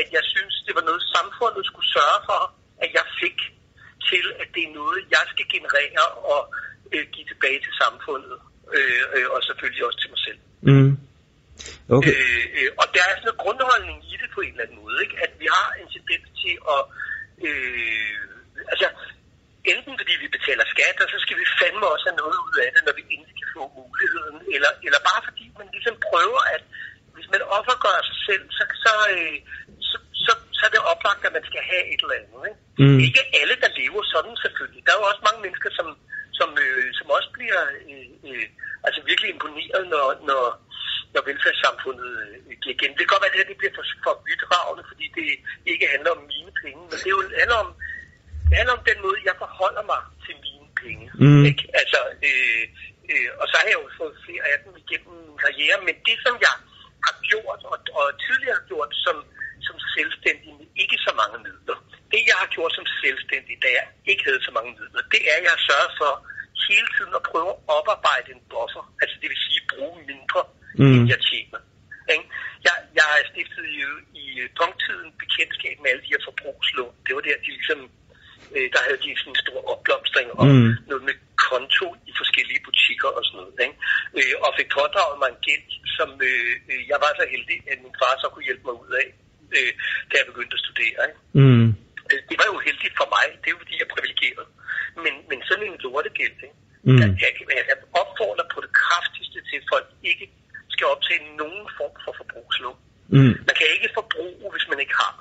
at 0.00 0.06
jeg 0.16 0.24
synes, 0.34 0.54
det 0.66 0.72
var 0.78 0.84
noget, 0.88 1.02
samfundet 1.16 1.62
skulle 1.70 1.88
sørge 1.96 2.20
for, 2.30 2.40
at 2.84 2.90
jeg 2.98 3.06
fik, 3.22 3.38
til 4.10 4.24
at 4.42 4.48
det 4.54 4.62
er 4.68 4.72
noget, 4.80 4.98
jeg 5.16 5.24
skal 5.32 5.46
generere 5.54 6.06
og 6.32 6.40
øh, 6.94 7.04
give 7.14 7.26
tilbage 7.32 7.58
til 7.66 7.74
samfundet. 7.82 8.36
Øh, 8.76 9.04
øh, 9.14 9.26
og 9.34 9.38
selvfølgelig 9.48 9.82
også 9.88 10.00
til 10.02 10.10
mig 10.14 10.20
selv. 10.26 10.40
Mm. 10.70 10.92
Okay. 11.96 12.14
Øh, 12.14 12.44
øh, 12.58 12.70
og 12.80 12.86
der 12.94 13.02
er 13.08 13.12
sådan 13.14 13.26
noget 13.28 13.42
grundholdning 13.44 13.98
i 14.12 14.14
det 14.22 14.28
på 14.34 14.40
en 14.44 14.52
eller 14.54 14.64
anden 14.64 14.78
måde, 14.82 14.96
ikke? 15.04 15.16
at 15.24 15.32
vi 15.42 15.46
har 15.56 15.68
en 15.80 15.88
tendens 15.96 16.26
til 16.42 16.54
at... 16.74 16.82
Øh, 17.46 18.22
altså, 18.74 18.88
enten 19.70 19.94
fordi 20.00 20.14
vi 20.22 20.28
betaler 20.36 20.64
skat, 20.74 20.96
og 21.04 21.08
så 21.12 21.18
skal 21.24 21.36
vi 21.40 21.46
fandme 21.60 21.86
også 21.94 22.06
have 22.08 22.20
noget 22.22 22.38
ud 22.46 22.56
af 22.64 22.68
det, 22.74 22.82
når 22.86 22.94
vi 22.98 23.04
endelig 23.14 23.36
kan 23.40 23.50
få 23.56 23.62
muligheden, 23.80 24.38
eller, 24.54 24.70
eller 24.86 25.00
bare 25.08 25.22
fordi 25.28 25.44
man 25.60 25.68
ligesom 25.76 25.96
prøver, 26.08 26.42
at 26.54 26.62
hvis 27.14 27.28
man 27.34 27.42
offergør 27.58 27.98
sig 28.08 28.18
selv, 28.28 28.44
så, 28.56 28.64
så, 28.84 28.92
øh, 29.14 29.36
så, 29.90 29.96
så, 30.24 30.32
så 30.56 30.62
er 30.66 30.72
det 30.72 30.88
oplagt, 30.92 31.26
at 31.26 31.36
man 31.38 31.44
skal 31.50 31.62
have 31.70 31.84
et 31.92 32.00
eller 32.02 32.18
andet. 32.20 32.42
Ikke? 32.48 32.60
Mm. 32.82 32.98
Ikke 33.06 33.22
alle, 33.40 33.56
der 33.62 33.70
lever 33.80 34.02
sådan 34.14 34.34
selvfølgelig. 34.44 34.82
Der 34.84 34.92
er 34.92 35.00
jo 35.00 35.10
også 35.10 35.22
mange 35.28 35.42
mennesker, 35.44 35.70
som, 35.78 35.88
som, 36.38 36.48
øh, 36.64 36.86
som 36.98 37.06
også 37.16 37.30
bliver 37.36 37.60
øh, 37.90 38.08
øh, 38.28 38.46
altså 38.86 39.00
virkelig 39.10 39.30
imponeret, 39.30 39.82
når, 39.94 40.06
når, 40.28 40.42
når 41.14 41.22
velfærdssamfundet 41.28 42.10
øh, 42.24 42.36
giver 42.62 42.74
igen. 42.76 42.92
Det 42.92 43.02
kan 43.02 43.12
godt 43.12 43.22
være, 43.22 43.32
at 43.32 43.34
det, 43.34 43.42
her, 43.42 43.52
det 43.52 43.60
bliver 43.60 43.76
for, 43.78 43.86
for 44.04 44.14
vidtravende, 44.28 44.84
fordi 44.90 45.06
det 45.18 45.28
ikke 45.72 45.86
handler 45.94 46.10
om 46.16 46.22
mine 46.32 46.52
penge, 46.62 46.82
men 46.88 46.96
det 47.00 47.08
er 47.08 47.16
jo 47.16 47.22
handler 47.42 47.58
om, 47.64 47.70
det 48.52 48.60
handler 48.60 48.78
om 48.80 48.88
den 48.90 48.98
måde, 49.06 49.18
jeg 49.28 49.36
forholder 49.44 49.84
mig 49.92 50.00
til 50.24 50.34
mine 50.46 50.68
penge. 50.82 51.06
Mm. 51.24 51.44
Ikke? 51.50 51.64
Altså, 51.80 52.00
øh, 52.28 52.64
øh, 53.10 53.28
og 53.40 53.44
så 53.50 53.54
har 53.58 53.66
jeg 53.70 53.78
jo 53.82 53.88
fået 54.00 54.16
flere 54.26 54.44
af 54.52 54.56
dem 54.64 54.72
igennem 54.82 55.14
min 55.28 55.38
karriere, 55.44 55.78
men 55.86 55.94
det, 56.06 56.16
som 56.26 56.34
jeg 56.46 56.54
har 57.06 57.14
gjort, 57.30 57.60
og, 57.70 57.78
og 57.98 58.06
tidligere 58.26 58.56
har 58.60 58.66
gjort 58.72 58.90
som, 59.04 59.16
som 59.66 59.76
selvstændig 59.96 60.50
med 60.58 60.68
ikke 60.82 60.98
så 61.06 61.12
mange 61.20 61.38
midler, 61.46 61.78
det 62.12 62.22
jeg 62.30 62.38
har 62.42 62.48
gjort 62.56 62.72
som 62.78 62.86
selvstændig, 63.02 63.54
da 63.64 63.68
jeg 63.78 63.86
ikke 64.10 64.24
havde 64.28 64.42
så 64.48 64.52
mange 64.56 64.70
midler, 64.78 65.02
det 65.14 65.20
er, 65.30 65.34
at 65.38 65.44
jeg 65.46 65.52
har 65.56 65.64
sørget 65.70 65.92
for 66.00 66.12
hele 66.68 66.88
tiden 66.96 67.14
at 67.18 67.26
prøve 67.30 67.52
at 67.52 67.58
oparbejde 67.78 68.28
en 68.36 68.42
buffer, 68.52 68.84
altså 69.02 69.14
det 69.20 69.28
vil 69.32 69.40
sige 69.46 69.62
bruge 69.72 69.98
mindre, 70.10 70.40
mm. 70.78 70.94
end 70.94 71.04
jeg 71.12 71.20
tjener. 71.30 71.60
Ikke? 72.14 72.26
Jeg, 72.66 72.76
jeg 72.98 73.06
har 73.10 73.18
stiftet 73.30 73.66
i, 73.78 73.80
i 74.22 74.26
punktiden 74.60 75.08
bekendtskab 75.22 75.76
med 75.78 75.88
alle 75.90 76.04
de 76.04 76.12
her 76.14 76.22
forbrugslån. 76.28 76.94
Det 77.04 77.12
var 77.14 77.22
der, 77.26 77.44
de 77.44 77.50
ligesom 77.58 77.80
øh, 78.56 78.66
der 78.74 78.80
havde 78.86 79.00
de 79.04 79.10
sådan 79.20 79.32
en 79.34 79.42
stor 79.44 79.60
opblomstring 79.72 80.28
og 80.40 80.46
mm. 80.46 80.70
noget 80.90 81.02
med 81.08 81.16
konto 81.46 81.86
i 82.10 82.12
forskellige 82.20 82.64
butikker 82.66 83.10
og 83.16 83.22
sådan 83.24 83.38
noget. 83.40 83.56
Ikke? 83.66 83.76
Øh, 84.18 84.34
og 84.44 84.50
fik 84.58 84.68
pådraget 84.78 85.16
mig 85.20 85.28
en 85.30 85.42
gæld, 85.48 85.68
som 85.96 86.08
øh, 86.28 86.52
øh, 86.70 86.82
jeg 86.90 86.98
var 87.04 87.12
så 87.20 87.24
heldig, 87.34 87.58
at 87.72 87.78
min 87.84 87.96
far 88.00 88.14
så 88.22 88.26
kunne 88.28 88.48
hjælpe 88.48 88.64
mig 88.68 88.76
ud 88.82 88.92
af, 89.02 89.08
øh, 89.56 89.72
da 90.08 90.14
jeg 90.18 90.26
begyndte 90.30 90.56
at 90.58 90.64
studere. 90.66 91.00
Ikke? 91.08 91.20
Mm. 91.40 91.68
Øh, 92.10 92.20
det 92.28 92.36
var 92.40 92.48
jo 92.52 92.58
heldigt 92.66 92.94
for 93.00 93.08
mig, 93.16 93.26
det 93.40 93.46
er 93.48 93.54
jo 93.54 93.62
fordi, 93.62 93.74
jeg 93.80 93.86
er 93.88 93.94
privilegeret. 93.96 94.46
Men, 95.04 95.14
men 95.30 95.38
sådan 95.48 95.66
en 95.68 95.78
lortegæld, 95.84 96.38
ikke? 96.46 96.58
Mm. 96.88 96.98
Jeg, 97.02 97.08
jeg, 97.24 97.32
jeg 97.70 97.78
opfordrer 98.02 98.46
på 98.54 98.58
det 98.64 98.72
kraftigste 98.82 99.38
til, 99.48 99.56
at 99.60 99.66
folk 99.72 99.88
ikke 100.10 100.26
skal 100.74 100.86
optage 100.92 101.22
nogen 101.42 101.64
form 101.78 101.94
for 102.04 102.12
forbrugslån. 102.20 102.78
Mm. 103.14 103.34
Man 103.48 103.54
kan 103.58 103.66
ikke 103.76 103.90
forbruge, 103.98 104.50
hvis 104.54 104.66
man 104.70 104.78
ikke 104.84 104.96
har. 105.02 105.14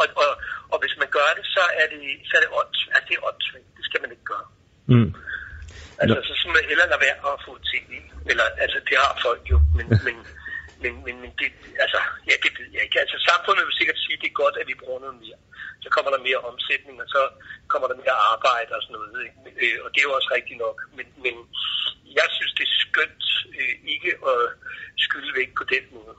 Og, 0.00 0.06
og, 0.22 0.30
og 0.72 0.76
hvis 0.82 0.94
man 1.02 1.08
gør 1.16 1.30
det, 1.38 1.44
så 1.56 1.64
er 1.80 1.86
det, 1.92 2.00
så 2.28 2.32
er 2.38 2.42
det, 2.44 2.50
ånds, 2.60 2.80
altså 2.94 3.06
det 3.08 3.14
er 3.16 3.26
åndssvagt. 3.28 3.68
Det 3.76 3.84
skal 3.88 4.00
man 4.02 4.10
ikke 4.14 4.26
gøre. 4.32 4.46
Mm. 4.92 5.10
Altså, 6.00 6.16
så 6.28 6.32
skal 6.38 6.50
man 6.56 6.68
hellere 6.70 6.90
lade 6.92 7.04
være 7.06 7.18
at 7.30 7.42
få 7.46 7.52
ting 7.72 7.84
i. 7.98 8.00
Eller, 8.30 8.46
altså, 8.64 8.78
det 8.88 8.96
har 9.02 9.12
folk 9.26 9.42
jo, 9.52 9.58
men, 9.76 9.86
men, 10.06 10.16
men, 10.82 10.92
men, 11.04 11.14
men 11.22 11.30
det, 11.40 11.48
altså, 11.84 12.00
ja, 12.28 12.34
det 12.44 12.50
ved 12.58 12.68
jeg 12.74 12.82
ikke. 12.86 13.00
Altså, 13.04 13.16
samfundet 13.28 13.62
vil 13.66 13.78
sikkert 13.80 13.98
sige, 14.04 14.16
at 14.16 14.22
det 14.22 14.30
er 14.30 14.42
godt, 14.42 14.56
at 14.60 14.68
vi 14.70 14.80
bruger 14.82 15.00
noget 15.04 15.16
mere. 15.24 15.38
Så 15.84 15.88
kommer 15.94 16.10
der 16.12 16.26
mere 16.28 16.40
omsætning, 16.50 16.96
og 17.04 17.08
så 17.14 17.22
kommer 17.72 17.86
der 17.88 18.02
mere 18.02 18.16
arbejde 18.32 18.70
og 18.76 18.82
sådan 18.82 18.96
noget. 18.98 19.18
Ikke? 19.26 19.38
Øh, 19.62 19.76
og 19.84 19.88
det 19.90 19.98
er 20.00 20.08
jo 20.08 20.16
også 20.18 20.30
rigtigt 20.36 20.58
nok. 20.66 20.76
Men, 20.96 21.06
men 21.24 21.34
jeg 22.18 22.28
synes, 22.36 22.52
det 22.58 22.64
er 22.68 22.74
skønt 22.86 23.24
øh, 23.60 23.74
ikke 23.94 24.12
at 24.32 24.40
skylde 25.04 25.32
væk 25.40 25.50
på 25.60 25.64
den 25.74 25.84
måde. 25.96 26.16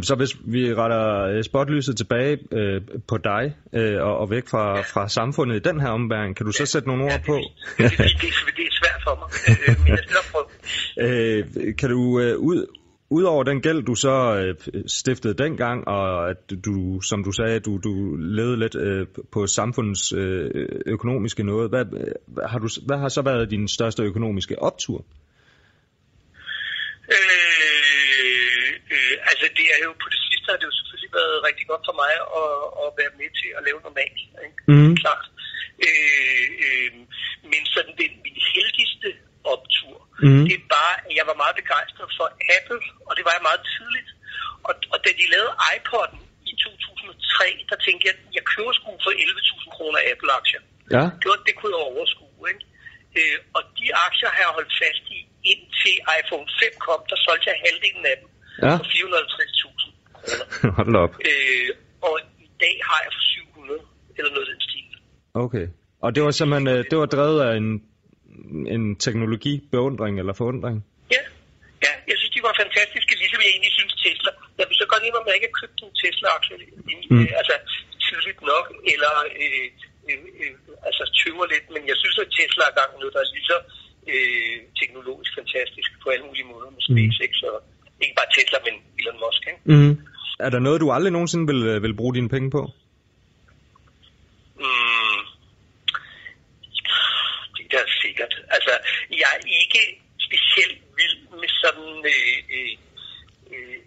Jamen 0.00 0.06
så 0.06 0.14
hvis 0.14 0.36
vi 0.44 0.74
retter 0.74 1.22
øh, 1.22 1.44
spotlyset 1.44 1.96
tilbage 1.96 2.38
øh, 2.52 2.80
på 3.08 3.18
dig 3.18 3.54
øh, 3.72 4.02
og, 4.02 4.18
og 4.18 4.30
væk 4.30 4.48
fra, 4.48 4.76
ja. 4.76 4.82
fra 4.82 5.08
samfundet 5.08 5.56
i 5.56 5.68
den 5.68 5.80
her 5.80 5.88
ombæring, 5.88 6.36
kan 6.36 6.46
du 6.46 6.52
så 6.52 6.66
sætte 6.66 6.88
nogle 6.88 7.04
ord 7.04 7.10
ja, 7.10 7.20
på? 7.26 7.36
Det, 7.78 7.90
det, 7.90 7.98
det, 7.98 8.30
det 8.56 8.64
er 8.70 8.74
svært 8.80 9.00
for 9.06 9.14
mig, 9.20 9.28
øh, 9.68 9.78
men 9.78 9.88
jeg 9.88 9.98
skal. 10.08 10.40
Øh, 11.00 11.76
kan 11.76 11.90
du 11.90 12.20
øh, 12.20 12.36
ud, 12.36 12.66
Udover 13.12 13.44
den 13.44 13.60
gæld, 13.60 13.82
du 13.82 13.94
så 13.94 14.36
øh, 14.36 14.54
stiftede 14.86 15.34
dengang, 15.34 15.88
og 15.88 16.30
at 16.30 16.50
du, 16.64 17.00
som 17.00 17.24
du 17.24 17.32
sagde, 17.32 17.60
du, 17.60 17.80
du 17.84 18.16
levede 18.16 18.58
lidt 18.58 18.74
øh, 18.74 19.06
på 19.32 19.46
samfundets 19.46 20.12
øh, 20.12 20.50
økonomiske 20.86 21.42
noget, 21.42 21.70
hvad, 21.70 21.84
har 22.48 22.58
du, 22.58 22.68
hvad 22.86 22.98
har 22.98 23.08
så 23.08 23.22
været 23.22 23.50
din 23.50 23.68
største 23.68 24.02
økonomiske 24.02 24.62
optur? 24.62 25.04
Øh, 27.16 27.60
øh, 28.94 29.16
altså 29.30 29.46
det 29.56 29.59
er 29.74 29.78
jo 29.86 29.92
på 30.02 30.08
det 30.14 30.20
sidste 30.26 30.46
har 30.50 30.58
det 30.60 30.68
jo 30.70 30.76
selvfølgelig 30.78 31.12
været 31.18 31.36
rigtig 31.48 31.66
godt 31.70 31.84
for 31.88 31.96
mig 32.02 32.12
at, 32.40 32.52
at 32.82 32.88
være 33.00 33.12
med 33.20 33.30
til 33.40 33.50
at 33.58 33.62
lave 33.66 33.80
normalt. 33.88 34.20
Ikke? 34.46 34.58
Mm. 34.70 34.92
Klart. 35.02 35.26
Øh, 35.86 36.46
øh, 36.66 36.90
men 37.50 37.62
sådan 37.74 37.94
den 38.02 38.12
min 38.24 38.38
heldigste 38.54 39.08
optur, 39.54 39.96
Mm. 40.26 40.44
det 40.50 40.58
var, 40.76 40.90
at 41.06 41.12
jeg 41.18 41.26
var 41.30 41.36
meget 41.42 41.56
begejstret 41.62 42.10
for 42.18 42.26
Apple, 42.56 42.82
og 43.08 43.12
det 43.16 43.24
var 43.26 43.34
jeg 43.36 43.44
meget 43.50 43.62
tidligt. 43.76 44.10
Og, 44.68 44.74
og 44.92 44.98
da 45.04 45.10
de 45.20 45.24
lavede 45.34 45.52
iPod'en 45.74 46.20
i 46.50 46.52
2003, 46.64 47.46
der 47.70 47.76
tænkte 47.86 48.04
jeg, 48.08 48.14
at 48.16 48.22
jeg 48.38 48.44
køber 48.52 48.72
sgu 48.78 48.88
for 49.06 49.12
11.000 49.24 49.76
kroner 49.76 50.00
Apple-aktier. 50.12 50.62
Ja. 50.96 51.04
Det, 51.20 51.26
var, 51.30 51.38
det 51.48 51.54
kunne 51.58 51.72
jeg 51.76 51.82
overskue. 51.92 52.44
Ikke? 52.52 52.64
Øh, 53.18 53.36
og 53.56 53.62
de 53.78 53.86
aktier 54.06 54.30
har 54.34 54.40
jeg 54.46 54.52
holdt 54.58 54.72
fast 54.82 55.04
i, 55.16 55.18
indtil 55.52 55.96
iPhone 56.18 56.46
5 56.60 56.86
kom, 56.86 57.00
der 57.10 57.18
solgte 57.26 57.46
jeg 57.50 57.56
halvdelen 57.66 58.04
af 58.12 58.16
dem 58.20 58.28
Ja. 58.66 58.74
for 58.80 58.84
450.000 58.84 59.92
kroner. 60.62 60.72
Hold 60.78 60.96
op. 61.04 61.12
Øh, 61.30 61.68
og 62.08 62.14
i 62.46 62.48
dag 62.64 62.74
har 62.88 62.98
jeg 63.04 63.10
for 63.16 63.24
700, 63.54 63.80
eller 64.18 64.30
noget 64.34 64.46
af 64.46 64.50
den 64.52 64.60
stil. 64.68 64.88
Okay. 65.44 65.66
Og 66.04 66.08
det 66.14 66.20
var 66.26 66.30
simpelthen, 66.38 66.66
øh, 66.74 66.80
det 66.90 66.96
var 67.02 67.08
drevet 67.16 67.38
af 67.48 67.52
en, 67.62 67.68
en 68.74 68.82
teknologibeundring 69.04 70.14
eller 70.20 70.34
forundring? 70.42 70.76
Ja. 71.16 71.22
ja, 71.86 71.92
jeg 72.10 72.16
synes, 72.18 72.32
de 72.36 72.42
var 72.48 72.54
fantastiske, 72.62 73.12
ligesom 73.22 73.40
jeg 73.44 73.50
egentlig 73.54 73.74
synes 73.78 73.94
Tesla. 74.04 74.30
Jeg 74.58 74.66
vil 74.68 74.76
så 74.82 74.86
godt 74.92 75.02
indrømme, 75.06 75.26
at 75.28 75.30
jeg 75.32 75.38
ikke 75.38 75.50
har 75.52 75.60
købt 75.62 75.76
en 75.86 75.92
Tesla-aktie, 76.02 76.56
Mm. 76.88 77.16
mm. 77.16 77.26
altså 77.40 77.54
tidligt 78.06 78.40
nok, 78.52 78.66
eller 78.92 79.12
øh, 79.42 79.66
øh, 80.10 80.18
øh, 80.42 80.54
altså 80.88 81.02
tøver 81.20 81.46
lidt, 81.54 81.66
men 81.74 81.82
jeg 81.90 81.96
synes, 82.02 82.16
at 82.24 82.28
Tesla 82.38 82.62
er 82.70 82.74
gang 82.80 82.90
noget, 83.00 83.12
der 83.14 83.20
er 83.24 83.30
lige 83.36 83.50
så 83.52 83.58
øh, 84.12 84.56
teknologisk 84.80 85.32
fantastisk 85.40 85.90
på 86.02 86.06
alle 86.12 86.24
mulige 86.28 86.48
måder 86.52 86.70
med 86.74 86.82
SpaceX, 86.88 87.32
og 87.50 87.56
ikke 88.02 88.16
bare 88.20 88.30
Tesla, 88.34 88.58
men 88.66 88.74
Elon 88.98 89.18
Musk. 89.24 89.42
Ikke? 89.50 89.60
Mm. 89.64 89.94
Er 90.46 90.50
der 90.50 90.58
noget, 90.66 90.80
du 90.80 90.90
aldrig 90.90 91.12
nogensinde 91.12 91.46
vil, 91.52 91.60
øh, 91.70 91.82
vil 91.82 91.96
bruge 92.00 92.14
dine 92.14 92.28
penge 92.34 92.50
på? 92.50 92.60
Mm. 94.62 95.20
Det 97.70 97.78
er 97.84 97.88
sikkert. 98.04 98.34
Altså, 98.56 98.72
jeg 99.22 99.30
er 99.36 99.40
ikke 99.62 99.82
specielt 100.26 100.78
vild 100.98 101.18
med 101.40 101.50
sådan, 101.62 101.90
øh, 102.12 102.36
øh, 102.54 102.72
øh, 103.52 103.78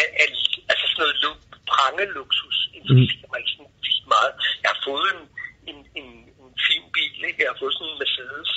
al, 0.00 0.08
al, 0.22 0.32
altså 0.70 0.84
sådan 0.88 1.00
noget 1.02 1.16
lu- 1.24 1.46
prangeluksus. 1.72 2.56
Interesserer 2.78 3.28
mig 3.30 3.38
ikke 3.40 3.52
sådan 3.54 3.72
vildt 3.84 4.06
meget. 4.14 4.32
Jeg 4.62 4.70
har 4.74 4.80
fået 4.88 5.08
en, 5.14 5.22
en, 5.70 5.78
en, 6.00 6.08
en 6.42 6.52
fin 6.68 6.84
bil, 6.96 7.18
ikke? 7.28 7.40
Jeg 7.42 7.50
har 7.52 7.60
fået 7.62 7.74
sådan 7.76 7.90
en 7.92 7.98
Mercedes, 8.02 8.50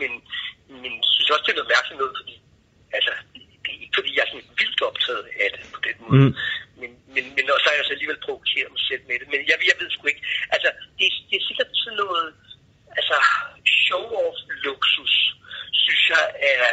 men, 0.00 0.12
men 0.82 0.92
synes 1.12 1.30
også, 1.32 1.44
det 1.46 1.52
er 1.52 1.60
noget 1.60 1.74
mærkeligt 1.74 2.00
noget, 2.02 2.14
fordi 2.20 2.34
altså, 2.98 3.12
det 3.62 3.70
er 3.74 3.80
ikke 3.84 3.98
fordi, 3.98 4.10
jeg 4.16 4.22
er 4.24 4.30
sådan 4.32 4.50
vildt 4.60 4.80
optaget 4.90 5.24
af 5.42 5.48
det 5.54 5.60
på 5.74 5.80
den 5.86 5.95
måde. 5.95 5.95
Mm. 6.14 6.32
Men, 6.80 6.90
men, 7.14 7.24
men 7.36 7.44
og 7.54 7.58
så 7.60 7.66
har 7.68 7.76
jeg 7.78 7.86
så 7.86 7.94
alligevel 7.96 8.24
provokeret 8.26 8.70
mig 8.74 8.82
selv 8.90 9.02
med 9.08 9.16
det. 9.20 9.28
Men 9.32 9.40
jeg, 9.50 9.56
jeg 9.70 9.76
ved 9.80 9.88
sgu 9.90 10.06
ikke. 10.06 10.24
Altså, 10.54 10.68
det, 10.98 11.06
det 11.28 11.36
er 11.38 11.46
sikkert 11.48 11.70
sådan 11.84 11.98
noget, 12.04 12.28
altså, 12.98 13.16
show-off-luksus, 13.84 15.14
synes 15.84 16.04
jeg 16.14 16.24
er 16.52 16.64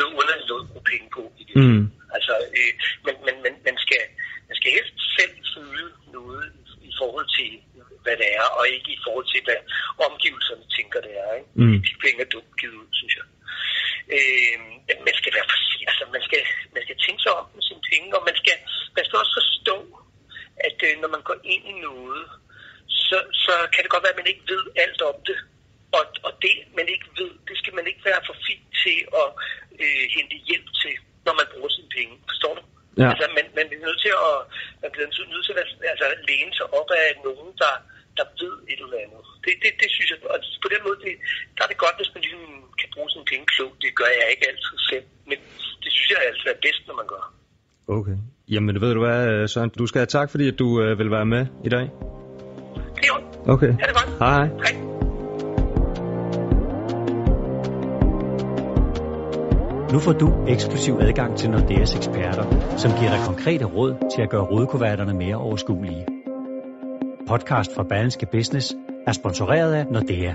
noget 0.00 0.14
underligt 0.20 0.48
noget 0.50 0.64
at 0.64 0.70
bruge 0.70 0.90
penge 0.92 1.08
på. 1.16 1.22
I 1.40 1.42
det. 1.48 1.54
Mm. 1.62 1.84
Altså, 2.16 2.34
øh, 2.58 2.72
men, 3.06 3.14
men, 3.26 3.34
men 3.44 3.52
man, 3.66 3.76
skal, 3.84 4.02
man 4.48 4.56
skal 4.58 4.70
helst 4.76 4.96
selv 5.18 5.34
føle 5.54 5.86
noget 6.16 6.46
i, 6.90 6.92
forhold 7.00 7.28
til, 7.38 7.50
hvad 8.04 8.16
det 8.20 8.28
er, 8.40 8.46
og 8.58 8.64
ikke 8.76 8.90
i 8.96 9.00
forhold 9.06 9.26
til, 9.32 9.40
hvad 9.46 9.60
omgivelserne 10.08 10.66
tænker, 10.76 10.98
det 11.06 11.14
er. 11.24 11.30
Ikke? 11.40 11.50
Mm. 11.60 11.78
De 11.88 11.94
penge 12.04 12.20
er 12.24 12.30
dumt 12.34 12.52
givet 12.60 12.76
ud, 12.82 12.88
synes 13.00 13.14
jeg. 13.18 13.26
Øh, 14.16 14.56
men 14.88 14.96
man 15.06 15.14
skal 15.20 15.32
være 15.36 15.50
forsigtig, 15.52 15.86
altså 15.92 16.04
man 16.16 16.22
skal, 16.28 16.42
man 16.74 16.82
skal 16.86 16.98
tænke 17.04 17.20
sig 17.22 17.32
om 17.40 17.46
med 17.54 17.62
sine 17.68 17.84
penge, 17.90 18.08
og 18.16 18.22
man 18.28 18.36
skal, 18.40 18.56
man 18.96 19.04
skal 19.04 19.20
også 19.22 19.34
forstå, 19.40 19.76
at 20.68 20.78
øh, 20.88 20.93
når 21.04 21.10
man 21.16 21.24
går 21.28 21.38
ind 21.54 21.64
i 21.72 21.76
noget, 21.88 22.24
så, 23.08 23.18
så 23.44 23.54
kan 23.72 23.82
det 23.82 23.90
godt 23.92 24.04
være, 24.04 24.16
at 24.16 24.20
man 24.22 24.32
ikke 24.32 24.44
ved 24.52 24.62
alt 24.84 25.00
om 25.10 25.16
det. 25.28 25.38
Og, 25.96 26.04
og 26.26 26.32
det, 26.44 26.54
man 26.78 26.86
ikke 26.94 27.08
ved, 27.20 27.32
det 27.48 27.56
skal 27.60 27.74
man 27.78 27.86
ikke 27.90 28.02
være 28.10 28.22
for 28.28 28.36
fint 28.46 28.66
til 28.82 28.98
at 29.22 29.28
øh, 29.82 30.04
hente 30.16 30.36
hjælp 30.48 30.68
til, 30.82 30.94
når 31.26 31.34
man 31.40 31.46
bruger 31.52 31.70
sine 31.76 31.90
penge. 31.96 32.14
Forstår 32.30 32.52
du? 32.58 32.62
Ja. 33.00 33.08
Altså, 33.10 33.24
man, 33.36 33.46
man 33.58 33.66
bliver 33.68 33.84
nødt 33.86 34.00
til 34.04 34.12
at, 34.28 34.36
man 34.82 34.90
bliver 34.94 35.08
nødt 35.32 35.44
til 35.46 35.54
at 35.62 35.68
altså, 35.92 36.06
læne 36.28 36.52
sig 36.58 36.66
op 36.78 36.88
af 37.02 37.08
nogen, 37.26 37.50
der, 37.62 37.74
der 38.18 38.26
ved 38.40 38.54
et 38.72 38.80
eller 38.84 38.98
andet. 39.04 39.22
Det, 39.44 39.52
det, 39.62 39.72
det 39.82 39.88
synes 39.94 40.08
jeg, 40.12 40.18
og 40.34 40.38
på 40.64 40.68
den 40.74 40.82
måde, 40.86 40.98
det, 41.04 41.14
der 41.56 41.62
er 41.64 41.70
det 41.72 41.84
godt, 41.84 41.96
hvis 41.98 42.12
man 42.14 42.22
ligesom 42.26 42.44
kan 42.80 42.88
bruge 42.94 43.10
sine 43.14 43.28
penge 43.30 43.46
klogt. 43.54 43.82
Det 43.84 43.92
gør 44.00 44.10
jeg 44.20 44.26
ikke 44.32 44.46
altid 44.50 44.76
selv, 44.90 45.06
men 45.30 45.38
det 45.82 45.90
synes 45.96 46.08
jeg 46.10 46.20
altid 46.28 46.46
er 46.54 46.64
bedst, 46.66 46.82
når 46.88 46.96
man 47.00 47.08
gør. 47.14 47.24
Okay. 47.98 48.18
Jamen, 48.54 48.80
ved 48.80 48.94
du 48.94 49.00
hvad, 49.00 49.28
øh, 49.28 49.48
Søren? 49.48 49.70
Du 49.78 49.86
skal 49.86 49.98
have 49.98 50.06
tak, 50.06 50.30
fordi 50.30 50.48
at 50.48 50.58
du 50.58 50.82
øh, 50.82 50.98
vil 50.98 51.10
være 51.10 51.26
med 51.26 51.46
i 51.64 51.68
dag. 51.68 51.80
Det 51.80 53.02
er 53.02 53.06
jo. 53.06 53.52
Okay. 53.52 53.66
Ha' 53.66 53.72
det 53.72 53.94
godt. 53.94 54.18
Hej. 54.18 54.46
Hej. 54.46 54.84
Nu 59.92 59.98
får 59.98 60.12
du 60.12 60.32
eksklusiv 60.48 60.98
adgang 61.00 61.36
til 61.36 61.50
Nordeas 61.50 61.96
eksperter, 61.96 62.76
som 62.76 62.90
giver 62.98 63.10
dig 63.10 63.20
konkrete 63.26 63.64
råd 63.64 63.94
til 64.14 64.22
at 64.22 64.30
gøre 64.30 64.42
rådkuverterne 64.42 65.14
mere 65.14 65.36
overskuelige. 65.36 66.06
Podcast 67.28 67.74
fra 67.76 67.82
Berlingske 67.82 68.26
Business 68.32 68.74
er 69.06 69.12
sponsoreret 69.12 69.74
af 69.74 69.86
Nordea. 69.86 70.34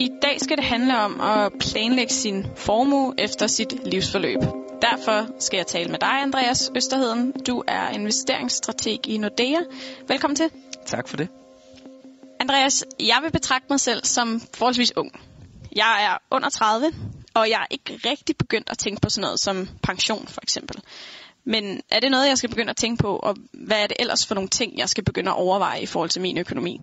I 0.00 0.08
dag 0.22 0.40
skal 0.40 0.56
det 0.56 0.64
handle 0.64 0.98
om 0.98 1.20
at 1.20 1.52
planlægge 1.60 2.12
sin 2.12 2.46
formue 2.56 3.14
efter 3.18 3.46
sit 3.46 3.74
livsforløb. 3.92 4.57
Derfor 4.82 5.26
skal 5.38 5.56
jeg 5.56 5.66
tale 5.66 5.90
med 5.90 5.98
dig, 5.98 6.22
Andreas 6.22 6.70
Østerheden. 6.76 7.32
Du 7.32 7.64
er 7.66 7.90
investeringsstrateg 7.90 9.06
i 9.06 9.18
Nordea. 9.18 9.58
Velkommen 10.08 10.36
til. 10.36 10.50
Tak 10.86 11.08
for 11.08 11.16
det. 11.16 11.28
Andreas, 12.40 12.84
jeg 13.00 13.18
vil 13.22 13.32
betragte 13.32 13.66
mig 13.70 13.80
selv 13.80 14.04
som 14.04 14.40
forholdsvis 14.54 14.96
ung. 14.96 15.20
Jeg 15.76 16.04
er 16.04 16.34
under 16.36 16.48
30, 16.48 16.86
og 17.34 17.50
jeg 17.50 17.60
er 17.60 17.66
ikke 17.70 18.08
rigtig 18.10 18.36
begyndt 18.36 18.70
at 18.70 18.78
tænke 18.78 19.00
på 19.00 19.10
sådan 19.10 19.22
noget 19.22 19.40
som 19.40 19.68
pension 19.82 20.26
for 20.26 20.40
eksempel. 20.42 20.82
Men 21.44 21.80
er 21.90 22.00
det 22.00 22.10
noget, 22.10 22.28
jeg 22.28 22.38
skal 22.38 22.50
begynde 22.50 22.70
at 22.70 22.76
tænke 22.76 23.02
på, 23.02 23.16
og 23.16 23.36
hvad 23.52 23.82
er 23.82 23.86
det 23.86 23.96
ellers 24.00 24.26
for 24.26 24.34
nogle 24.34 24.48
ting, 24.48 24.78
jeg 24.78 24.88
skal 24.88 25.04
begynde 25.04 25.30
at 25.30 25.36
overveje 25.36 25.82
i 25.82 25.86
forhold 25.86 26.10
til 26.10 26.22
min 26.22 26.38
økonomi? 26.38 26.80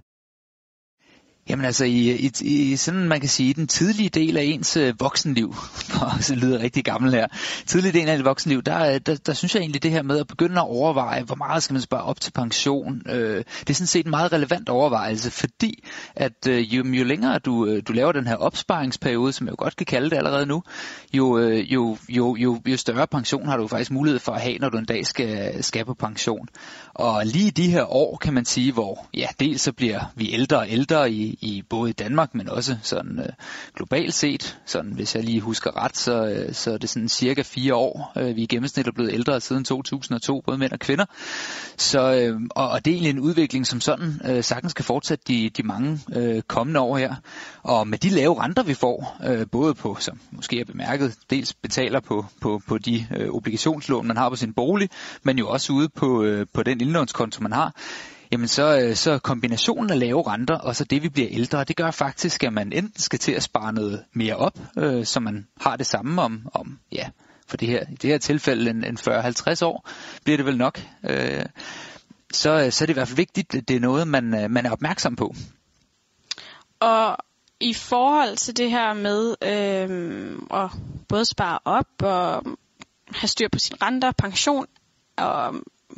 Jamen 1.49 1.65
altså, 1.65 1.85
i, 1.85 2.11
i, 2.11 2.31
i 2.41 2.75
sådan 2.75 3.07
man 3.07 3.19
kan 3.19 3.29
sige, 3.29 3.53
den 3.53 3.67
tidlige 3.67 4.09
del 4.09 4.37
af 4.37 4.43
ens 4.43 4.77
øh, 4.77 4.93
voksenliv, 4.99 5.53
for 5.91 6.21
så 6.21 6.35
lyder 6.35 6.59
rigtig 6.59 6.83
gammel 6.85 7.11
her, 7.11 7.27
tidlige 7.65 7.93
del 7.93 8.09
af 8.09 8.13
ens 8.13 8.25
voksenliv, 8.25 8.61
der, 8.61 8.93
øh, 8.93 8.99
der, 9.05 9.15
der 9.15 9.33
synes 9.33 9.55
jeg 9.55 9.61
egentlig 9.61 9.83
det 9.83 9.91
her 9.91 10.01
med 10.01 10.19
at 10.19 10.27
begynde 10.27 10.55
at 10.55 10.67
overveje, 10.67 11.23
hvor 11.23 11.35
meget 11.35 11.63
skal 11.63 11.73
man 11.73 11.81
spare 11.81 12.03
op 12.03 12.21
til 12.21 12.31
pension, 12.31 13.01
øh, 13.09 13.43
det 13.59 13.69
er 13.69 13.73
sådan 13.73 13.87
set 13.87 14.05
en 14.05 14.09
meget 14.09 14.33
relevant 14.33 14.69
overvejelse, 14.69 15.31
fordi 15.31 15.83
at 16.15 16.47
øh, 16.47 16.75
jo, 16.75 16.83
jo 16.83 17.03
længere 17.03 17.39
du, 17.39 17.65
øh, 17.65 17.83
du 17.87 17.93
laver 17.93 18.11
den 18.11 18.27
her 18.27 18.35
opsparingsperiode, 18.35 19.33
som 19.33 19.47
jeg 19.47 19.51
jo 19.51 19.63
godt 19.63 19.75
kan 19.75 19.85
kalde 19.85 20.09
det 20.09 20.17
allerede 20.17 20.45
nu, 20.45 20.63
jo, 21.13 21.37
øh, 21.37 21.73
jo, 21.73 21.97
jo, 22.09 22.35
jo, 22.35 22.61
jo 22.65 22.77
større 22.77 23.07
pension 23.07 23.47
har 23.47 23.57
du 23.57 23.67
faktisk 23.67 23.91
mulighed 23.91 24.19
for 24.19 24.31
at 24.31 24.41
have, 24.41 24.57
når 24.57 24.69
du 24.69 24.77
en 24.77 24.85
dag 24.85 25.05
skal, 25.05 25.63
skal 25.63 25.85
på 25.85 25.93
pension. 25.93 26.47
Og 26.95 27.25
lige 27.25 27.51
de 27.51 27.71
her 27.71 27.93
år, 27.93 28.17
kan 28.17 28.33
man 28.33 28.45
sige, 28.45 28.71
hvor 28.71 29.07
ja, 29.13 29.27
dels 29.39 29.61
så 29.61 29.71
bliver 29.71 29.99
vi 30.15 30.33
ældre 30.33 30.57
og 30.57 30.65
ældre 30.69 31.11
i, 31.11 31.37
i 31.41 31.63
både 31.69 31.89
i 31.89 31.93
Danmark, 31.93 32.35
men 32.35 32.49
også 32.49 32.77
sådan 32.81 33.19
øh, 33.19 33.29
globalt 33.75 34.13
set. 34.13 34.59
Sådan, 34.65 34.91
hvis 34.91 35.15
jeg 35.15 35.23
lige 35.23 35.41
husker 35.41 35.83
ret, 35.83 35.97
så, 35.97 36.25
øh, 36.25 36.53
så 36.53 36.73
er 36.73 36.77
det 36.77 36.89
sådan 36.89 37.09
cirka 37.09 37.41
fire 37.41 37.75
år. 37.75 38.13
Øh, 38.17 38.35
vi 38.35 38.41
i 38.41 38.45
gennemsnit 38.45 38.87
er 38.87 38.91
blevet 38.91 39.13
ældre 39.13 39.41
siden 39.41 39.63
2002, 39.63 40.41
både 40.45 40.57
mænd 40.57 40.71
og 40.71 40.79
kvinder. 40.79 41.05
Så, 41.77 42.13
øh, 42.13 42.41
og, 42.49 42.69
og 42.69 42.85
det 42.85 42.91
er 42.91 42.95
egentlig 42.95 43.09
en 43.09 43.19
udvikling, 43.19 43.67
som 43.67 43.81
sådan 43.81 44.21
øh, 44.25 44.43
sagtens 44.43 44.73
kan 44.73 44.85
fortsætte 44.85 45.23
de, 45.27 45.49
de 45.49 45.63
mange 45.63 45.99
øh, 46.15 46.41
kommende 46.41 46.79
år 46.79 46.97
her. 46.97 47.15
Og 47.63 47.87
med 47.87 47.97
de 47.97 48.09
lave 48.09 48.43
renter, 48.43 48.63
vi 48.63 48.73
får, 48.73 49.17
øh, 49.27 49.47
både 49.51 49.73
på, 49.73 49.97
som 49.99 50.19
måske 50.31 50.59
er 50.59 50.65
bemærket, 50.65 51.15
dels 51.29 51.53
betaler 51.53 51.99
på, 51.99 52.25
på, 52.41 52.61
på 52.67 52.77
de 52.77 53.07
øh, 53.17 53.29
obligationslån, 53.29 54.07
man 54.07 54.17
har 54.17 54.29
på 54.29 54.35
sin 54.35 54.53
bolig, 54.53 54.89
men 55.23 55.37
jo 55.37 55.49
også 55.49 55.73
ude 55.73 55.89
på, 55.89 56.23
øh, 56.23 56.47
på 56.53 56.63
den 56.63 56.81
indlånskonto, 56.85 57.41
man 57.41 57.51
har, 57.51 57.75
jamen 58.31 58.47
så, 58.47 58.79
øh, 58.79 58.95
så 58.95 59.19
kombinationen 59.19 59.91
af 59.91 59.99
lave 59.99 60.31
renter 60.31 60.57
og 60.57 60.75
så 60.75 60.83
det, 60.83 61.03
vi 61.03 61.09
bliver 61.09 61.29
ældre, 61.31 61.63
det 61.63 61.75
gør 61.75 61.91
faktisk, 61.91 62.43
at 62.43 62.53
man 62.53 62.73
enten 62.73 63.01
skal 63.01 63.19
til 63.19 63.31
at 63.31 63.43
spare 63.43 63.73
noget 63.73 64.03
mere 64.13 64.35
op, 64.35 64.59
øh, 64.77 65.05
så 65.05 65.19
man 65.19 65.47
har 65.61 65.75
det 65.75 65.85
samme 65.85 66.21
om, 66.21 66.49
om 66.53 66.79
ja, 66.91 67.09
for 67.47 67.57
det 67.57 67.67
her, 67.67 67.83
i 67.91 67.95
det 67.95 68.09
her 68.09 68.17
tilfælde 68.17 68.69
en, 68.69 68.83
en 68.83 68.97
40-50 68.97 69.65
år, 69.65 69.89
bliver 70.23 70.37
det 70.37 70.45
vel 70.45 70.57
nok. 70.57 70.81
Øh, 71.03 71.45
så, 72.33 72.63
øh, 72.65 72.71
så 72.71 72.83
er 72.83 72.85
det 72.85 72.93
i 72.93 72.97
hvert 72.97 73.07
fald 73.07 73.17
vigtigt, 73.17 73.55
at 73.55 73.67
det 73.67 73.75
er 73.75 73.79
noget, 73.79 74.07
man, 74.07 74.43
øh, 74.43 74.51
man 74.51 74.65
er 74.65 74.71
opmærksom 74.71 75.15
på. 75.15 75.35
Og 76.79 77.17
i 77.59 77.73
forhold 77.73 78.37
til 78.37 78.57
det 78.57 78.69
her 78.69 78.93
med 78.93 79.35
øh, 79.41 80.59
at 80.61 80.69
både 81.09 81.25
spare 81.25 81.59
op 81.65 81.87
og 82.03 82.43
have 83.11 83.27
styr 83.27 83.47
på 83.51 83.59
sine 83.59 83.77
renter, 83.81 84.11
pension 84.11 84.65
og 85.17 85.55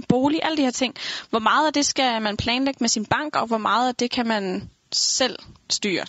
bolig, 0.09 0.39
alle 0.43 0.57
de 0.57 0.61
her 0.61 0.71
ting. 0.71 0.95
Hvor 1.29 1.39
meget 1.39 1.67
af 1.67 1.73
det 1.73 1.85
skal 1.85 2.21
man 2.21 2.37
planlægge 2.37 2.77
med 2.81 2.89
sin 2.89 3.05
bank, 3.05 3.35
og 3.35 3.47
hvor 3.47 3.57
meget 3.57 3.87
af 3.87 3.95
det 3.95 4.11
kan 4.11 4.27
man 4.27 4.69
selv 4.91 5.39
styre? 5.69 6.05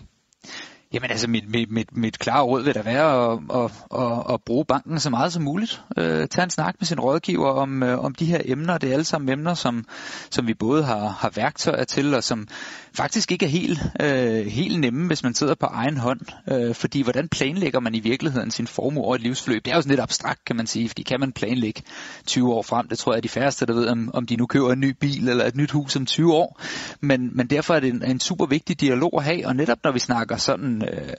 Jamen 0.92 1.10
altså, 1.10 1.30
mit, 1.30 1.50
mit, 1.50 1.70
mit, 1.70 1.96
mit 1.96 2.18
klare 2.18 2.42
råd 2.42 2.62
vil 2.62 2.74
da 2.74 2.82
være 2.82 3.32
at, 3.32 3.38
at, 3.54 3.70
at, 4.00 4.34
at 4.34 4.42
bruge 4.46 4.64
banken 4.64 5.00
så 5.00 5.10
meget 5.10 5.32
som 5.32 5.42
muligt. 5.42 5.82
Øh, 5.96 6.28
tag 6.28 6.44
en 6.44 6.50
snak 6.50 6.74
med 6.78 6.86
sin 6.86 7.00
rådgiver 7.00 7.50
om, 7.50 7.82
øh, 7.82 8.04
om 8.04 8.14
de 8.14 8.24
her 8.24 8.40
emner. 8.44 8.78
Det 8.78 8.88
er 8.88 8.92
alle 8.92 9.04
sammen 9.04 9.28
emner, 9.28 9.54
som, 9.54 9.84
som 10.30 10.46
vi 10.46 10.54
både 10.54 10.84
har, 10.84 11.08
har 11.08 11.30
værktøjer 11.34 11.84
til, 11.84 12.14
og 12.14 12.24
som 12.24 12.48
faktisk 12.92 13.32
ikke 13.32 13.46
er 13.46 13.50
helt, 13.50 13.78
øh, 14.00 14.46
helt 14.46 14.80
nemme, 14.80 15.06
hvis 15.06 15.22
man 15.22 15.34
sidder 15.34 15.54
på 15.54 15.66
egen 15.66 15.96
hånd. 15.96 16.20
Øh, 16.52 16.74
fordi 16.74 17.02
hvordan 17.02 17.28
planlægger 17.28 17.80
man 17.80 17.94
i 17.94 18.00
virkeligheden 18.00 18.50
sin 18.50 18.66
formue 18.66 19.04
over 19.04 19.14
et 19.14 19.20
livsforløb? 19.20 19.64
Det 19.64 19.70
er 19.70 19.74
jo 19.76 19.82
sådan 19.82 19.90
lidt 19.90 20.00
abstrakt, 20.00 20.44
kan 20.44 20.56
man 20.56 20.66
sige, 20.66 20.88
fordi 20.88 21.02
kan 21.02 21.20
man 21.20 21.32
planlægge 21.32 21.82
20 22.26 22.52
år 22.52 22.62
frem? 22.62 22.88
Det 22.88 22.98
tror 22.98 23.12
jeg 23.12 23.16
er 23.16 23.22
de 23.22 23.28
færreste, 23.28 23.66
der 23.66 23.74
ved, 23.74 23.88
om, 23.88 24.10
om 24.14 24.26
de 24.26 24.36
nu 24.36 24.46
køber 24.46 24.72
en 24.72 24.80
ny 24.80 24.96
bil 25.00 25.28
eller 25.28 25.44
et 25.44 25.56
nyt 25.56 25.70
hus 25.70 25.96
om 25.96 26.06
20 26.06 26.34
år. 26.34 26.60
Men, 27.00 27.36
men 27.36 27.46
derfor 27.46 27.74
er 27.74 27.80
det 27.80 27.88
en, 27.88 28.02
en 28.04 28.20
super 28.20 28.46
vigtig 28.46 28.80
dialog 28.80 29.12
at 29.16 29.24
have, 29.24 29.46
og 29.46 29.56
netop 29.56 29.78
når 29.84 29.92
vi 29.92 29.98
snakker 29.98 30.36
sådan 30.36 30.77
øh, 30.82 31.12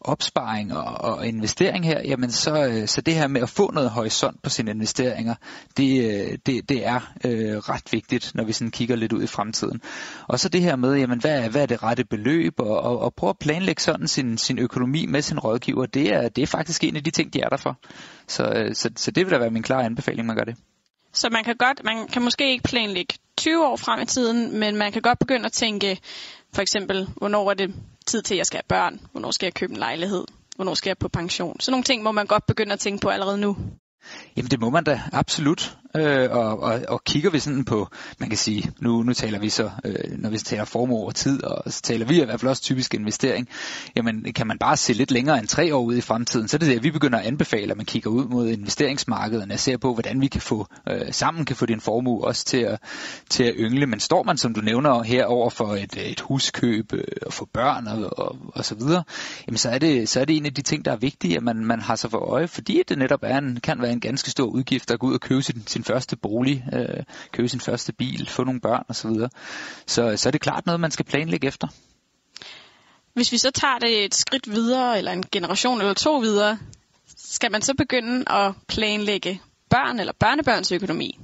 opsparing 0.00 0.76
og, 0.76 1.12
og 1.12 1.26
investering 1.26 1.84
her, 1.86 2.00
jamen 2.04 2.30
så, 2.30 2.66
øh, 2.66 2.88
så 2.88 3.00
det 3.00 3.14
her 3.14 3.28
med 3.28 3.40
at 3.40 3.48
få 3.48 3.70
noget 3.70 3.90
horisont 3.90 4.42
på 4.42 4.50
sine 4.50 4.70
investeringer, 4.70 5.34
det, 5.76 6.10
øh, 6.10 6.38
det, 6.46 6.68
det 6.68 6.86
er 6.86 7.12
øh, 7.24 7.56
ret 7.56 7.92
vigtigt, 7.92 8.34
når 8.34 8.44
vi 8.44 8.52
sådan 8.52 8.70
kigger 8.70 8.96
lidt 8.96 9.12
ud 9.12 9.22
i 9.22 9.26
fremtiden. 9.26 9.80
Og 10.28 10.40
så 10.40 10.48
det 10.48 10.62
her 10.62 10.76
med, 10.76 10.94
jamen 10.94 11.20
hvad 11.20 11.44
er, 11.44 11.48
hvad 11.48 11.62
er 11.62 11.66
det 11.66 11.82
rette 11.82 12.04
beløb, 12.04 12.60
og, 12.60 12.80
og, 12.80 12.98
og 12.98 13.14
prøve 13.14 13.30
at 13.30 13.38
planlægge 13.38 13.82
sådan 13.82 14.08
sin, 14.08 14.38
sin 14.38 14.58
økonomi 14.58 15.06
med 15.06 15.22
sin 15.22 15.38
rådgiver, 15.38 15.86
det 15.86 16.14
er, 16.14 16.28
det 16.28 16.42
er 16.42 16.46
faktisk 16.46 16.84
en 16.84 16.96
af 16.96 17.04
de 17.04 17.10
ting, 17.10 17.32
de 17.34 17.40
er 17.40 17.48
der 17.48 17.56
for. 17.56 17.78
Så, 18.26 18.44
øh, 18.44 18.74
så, 18.74 18.90
så 18.96 19.10
det 19.10 19.26
vil 19.26 19.32
da 19.32 19.38
være 19.38 19.50
min 19.50 19.62
klare 19.62 19.84
anbefaling, 19.84 20.26
man 20.26 20.36
gør 20.36 20.44
det. 20.44 20.56
Så 21.12 21.28
man 21.32 21.44
kan 21.44 21.56
godt, 21.56 21.84
man 21.84 22.08
kan 22.08 22.22
måske 22.22 22.50
ikke 22.50 22.64
planlægge 22.64 23.14
20 23.36 23.66
år 23.66 23.76
frem 23.76 24.00
i 24.02 24.06
tiden, 24.06 24.58
men 24.58 24.76
man 24.76 24.92
kan 24.92 25.02
godt 25.02 25.18
begynde 25.18 25.46
at 25.46 25.52
tænke, 25.52 26.00
for 26.54 26.62
eksempel, 26.62 27.08
hvornår 27.16 27.50
er 27.50 27.54
det 27.54 27.74
tid 28.06 28.22
til, 28.22 28.34
at 28.34 28.38
jeg 28.38 28.46
skal 28.46 28.56
have 28.56 28.68
børn? 28.68 29.00
Hvornår 29.12 29.30
skal 29.30 29.46
jeg 29.46 29.54
købe 29.54 29.72
en 29.72 29.78
lejlighed? 29.78 30.24
Hvornår 30.56 30.74
skal 30.74 30.90
jeg 30.90 30.98
på 30.98 31.08
pension? 31.08 31.60
Så 31.60 31.70
nogle 31.70 31.84
ting 31.84 32.02
må 32.02 32.12
man 32.12 32.26
godt 32.26 32.46
begynde 32.46 32.72
at 32.72 32.80
tænke 32.80 33.02
på 33.02 33.08
allerede 33.08 33.38
nu. 33.38 33.56
Jamen 34.36 34.50
det 34.50 34.60
må 34.60 34.70
man 34.70 34.84
da 34.84 35.02
absolut. 35.12 35.78
Øh, 35.98 36.30
og, 36.30 36.62
og, 36.62 36.80
og 36.88 37.04
kigger 37.04 37.30
vi 37.30 37.38
sådan 37.38 37.64
på, 37.64 37.88
man 38.18 38.28
kan 38.28 38.38
sige, 38.38 38.70
nu, 38.80 39.02
nu 39.02 39.12
taler 39.12 39.38
vi 39.38 39.48
så, 39.48 39.70
øh, 39.84 39.94
når 40.18 40.30
vi 40.30 40.38
taler 40.38 40.64
formue 40.64 40.98
over 40.98 41.10
tid, 41.10 41.44
og 41.44 41.72
så 41.72 41.82
taler 41.82 42.06
vi 42.06 42.22
i 42.22 42.24
hvert 42.24 42.40
fald 42.40 42.50
også 42.50 42.62
typisk 42.62 42.94
investering, 42.94 43.48
jamen 43.96 44.32
kan 44.34 44.46
man 44.46 44.58
bare 44.58 44.76
se 44.76 44.92
lidt 44.92 45.10
længere 45.10 45.38
end 45.38 45.48
tre 45.48 45.74
år 45.74 45.82
ud 45.82 45.96
i 45.96 46.00
fremtiden, 46.00 46.48
så 46.48 46.56
er 46.56 46.58
det 46.58 46.68
det, 46.68 46.76
at 46.76 46.82
vi 46.82 46.90
begynder 46.90 47.18
at 47.18 47.26
anbefale, 47.26 47.70
at 47.70 47.76
man 47.76 47.86
kigger 47.86 48.10
ud 48.10 48.24
mod 48.24 48.48
investeringsmarkedet, 48.48 49.52
og 49.52 49.60
ser 49.60 49.76
på, 49.76 49.92
hvordan 49.92 50.20
vi 50.20 50.26
kan 50.26 50.40
få 50.40 50.66
øh, 50.88 51.12
sammen 51.12 51.44
kan 51.44 51.56
få 51.56 51.66
din 51.66 51.80
formue 51.80 52.24
også 52.24 52.44
til 52.44 52.58
at, 52.58 52.80
til 53.30 53.44
at 53.44 53.54
yngle. 53.58 53.86
Men 53.86 54.00
står 54.00 54.22
man, 54.22 54.36
som 54.36 54.54
du 54.54 54.60
nævner 54.60 55.02
her, 55.02 55.24
over 55.24 55.50
for 55.50 55.74
et, 55.74 56.10
et 56.10 56.20
huskøb 56.20 56.92
øh, 56.92 57.04
og 57.26 57.32
få 57.32 57.48
børn 57.52 57.86
og, 57.86 58.18
og, 58.18 58.36
og 58.54 58.64
så 58.64 58.74
videre, 58.74 59.02
jamen 59.46 59.58
så 59.58 59.70
er, 59.70 59.78
det, 59.78 60.08
så 60.08 60.20
er 60.20 60.24
det 60.24 60.36
en 60.36 60.46
af 60.46 60.54
de 60.54 60.62
ting, 60.62 60.84
der 60.84 60.92
er 60.92 60.96
vigtige, 60.96 61.36
at 61.36 61.42
man, 61.42 61.64
man 61.64 61.80
har 61.80 61.96
sig 61.96 62.10
for 62.10 62.18
øje, 62.18 62.48
fordi 62.48 62.82
det 62.88 62.98
netop 62.98 63.20
er 63.22 63.38
en, 63.38 63.60
kan 63.62 63.82
være 63.82 63.92
en 63.92 64.00
ganske 64.00 64.30
stor 64.30 64.46
udgift 64.46 64.90
at 64.90 64.98
gå 64.98 65.06
ud 65.06 65.14
og 65.14 65.20
købe 65.20 65.42
sin, 65.42 65.62
sin 65.66 65.84
første 65.86 66.16
bolig, 66.16 66.64
øh, 66.72 67.02
købe 67.32 67.48
sin 67.48 67.60
første 67.60 67.92
bil, 67.92 68.28
få 68.28 68.44
nogle 68.44 68.60
børn 68.60 68.84
osv. 68.88 69.10
Så, 69.10 69.28
så, 69.86 70.16
så 70.16 70.28
er 70.28 70.30
det 70.30 70.40
klart 70.40 70.66
noget, 70.66 70.80
man 70.80 70.90
skal 70.90 71.04
planlægge 71.04 71.46
efter. 71.46 71.68
Hvis 73.14 73.32
vi 73.32 73.38
så 73.38 73.50
tager 73.50 73.78
det 73.78 74.04
et 74.04 74.14
skridt 74.14 74.50
videre, 74.50 74.98
eller 74.98 75.12
en 75.12 75.24
generation 75.32 75.80
eller 75.80 75.94
to 75.94 76.18
videre, 76.18 76.58
skal 77.16 77.52
man 77.52 77.62
så 77.62 77.74
begynde 77.74 78.32
at 78.32 78.52
planlægge 78.68 79.40
børn 79.70 80.00
eller 80.00 80.12
børnebørns 80.20 80.72
økonomi? 80.72 81.20